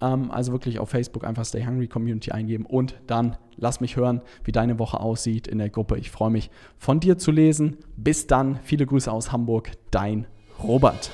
Ähm, 0.02 0.32
also 0.32 0.52
wirklich 0.52 0.80
auf 0.80 0.89
Facebook 0.89 1.26
einfach 1.26 1.46
Stay 1.46 1.65
Hungry 1.65 1.88
Community 1.88 2.32
eingeben 2.32 2.65
und 2.65 2.96
dann 3.08 3.38
lass 3.58 3.82
mich 3.82 3.96
hören, 3.96 4.22
wie 4.44 4.52
deine 4.52 4.80
Woche 4.80 5.00
aussieht 5.00 5.48
in 5.48 5.60
der 5.60 5.70
Gruppe. 5.70 5.98
Ich 5.98 6.10
freue 6.10 6.32
mich, 6.32 6.50
von 6.78 7.00
dir 7.00 7.17
zu 7.17 7.32
lesen. 7.32 7.78
Bis 7.98 8.26
dann, 8.26 8.60
viele 8.63 8.86
Grüße 8.86 9.12
aus 9.12 9.32
Hamburg, 9.32 9.72
dein 9.91 10.26
Robert. 10.63 11.12